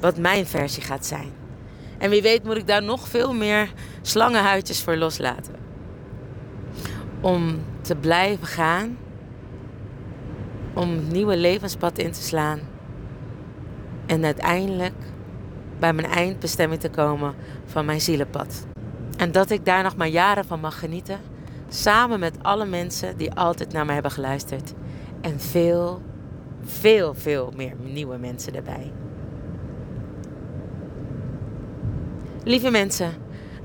wat 0.00 0.18
mijn 0.18 0.46
versie 0.46 0.82
gaat 0.82 1.06
zijn. 1.06 1.30
En 1.98 2.10
wie 2.10 2.22
weet 2.22 2.44
moet 2.44 2.56
ik 2.56 2.66
daar 2.66 2.82
nog 2.82 3.08
veel 3.08 3.34
meer 3.34 3.72
slangenhuidjes 4.02 4.82
voor 4.82 4.96
loslaten. 4.96 5.54
Om 7.20 7.64
te 7.80 7.96
blijven 7.96 8.46
gaan 8.46 8.96
om 10.74 10.90
een 10.90 11.08
nieuwe 11.08 11.36
levenspad 11.36 11.98
in 11.98 12.12
te 12.12 12.22
slaan. 12.22 12.60
En 14.06 14.24
uiteindelijk 14.24 14.94
bij 15.78 15.92
mijn 15.92 16.08
eindbestemming 16.08 16.80
te 16.80 16.90
komen 16.90 17.34
van 17.66 17.84
mijn 17.84 18.00
zielenpad. 18.00 18.66
En 19.16 19.32
dat 19.32 19.50
ik 19.50 19.64
daar 19.64 19.82
nog 19.82 19.96
maar 19.96 20.08
jaren 20.08 20.44
van 20.44 20.60
mag 20.60 20.78
genieten. 20.78 21.20
Samen 21.68 22.20
met 22.20 22.34
alle 22.42 22.64
mensen 22.64 23.16
die 23.16 23.32
altijd 23.32 23.72
naar 23.72 23.86
me 23.86 23.92
hebben 23.92 24.10
geluisterd. 24.10 24.72
En 25.20 25.40
veel, 25.40 26.02
veel, 26.64 27.14
veel 27.14 27.52
meer 27.56 27.74
nieuwe 27.80 28.18
mensen 28.18 28.54
erbij. 28.54 28.92
Lieve 32.44 32.70
mensen. 32.70 33.12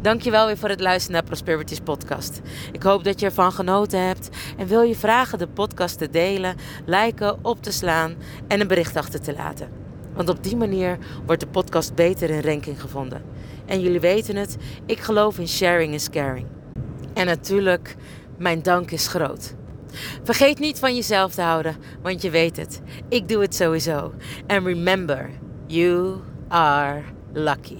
Dankjewel 0.02 0.46
weer 0.46 0.58
voor 0.58 0.70
het 0.70 0.80
luisteren 0.80 1.14
naar 1.14 1.24
Prosperities 1.24 1.80
podcast. 1.80 2.42
Ik 2.72 2.84
hoop 2.84 3.04
dat 3.04 3.20
je 3.20 3.26
ervan 3.26 3.52
genoten 3.52 4.06
hebt 4.06 4.30
en 4.58 4.68
wil 4.68 4.82
je 4.82 4.96
vragen 4.96 5.38
de 5.38 5.48
podcast 5.48 5.98
te 5.98 6.10
delen, 6.10 6.56
liken, 6.86 7.38
op 7.42 7.64
te 7.64 7.72
slaan 7.72 8.16
en 8.48 8.60
een 8.60 8.68
bericht 8.68 8.96
achter 8.96 9.22
te 9.22 9.34
laten. 9.34 9.70
Want 10.14 10.30
op 10.30 10.44
die 10.44 10.56
manier 10.56 10.98
wordt 11.26 11.42
de 11.42 11.48
podcast 11.48 11.96
beter 11.96 12.30
in 12.30 12.42
ranking 12.42 12.82
gevonden. 12.82 13.22
En 13.66 13.82
jullie 13.82 14.00
weten 14.00 14.36
het, 14.36 14.58
ik 14.86 15.00
geloof 15.00 15.40
in 15.40 15.48
sharing 15.48 15.94
is 15.94 16.10
caring. 16.10 16.48
En 17.14 17.26
natuurlijk, 17.26 17.96
mijn 18.38 18.62
dank 18.62 18.92
is 18.92 19.08
groot. 19.08 19.56
Vergeet 20.23 20.60
niet 20.60 20.80
van 20.80 20.95
jezelf 20.95 21.34
te 21.34 21.41
houden, 21.41 21.76
want 22.02 22.21
je 22.21 22.30
weet 22.30 22.58
het. 22.58 22.82
Ik 23.10 23.30
doe 23.30 23.41
het 23.41 23.56
sowieso. 23.56 24.13
And 24.47 24.65
remember, 24.65 25.30
you 25.67 26.19
are 26.47 27.04
lucky. 27.34 27.80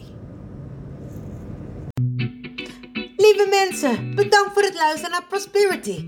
Lieve 3.17 3.48
mensen, 3.50 4.15
bedankt 4.15 4.54
voor 4.54 4.62
het 4.63 4.76
luisteren 4.76 5.12
naar 5.12 5.26
Prosperity, 5.30 6.08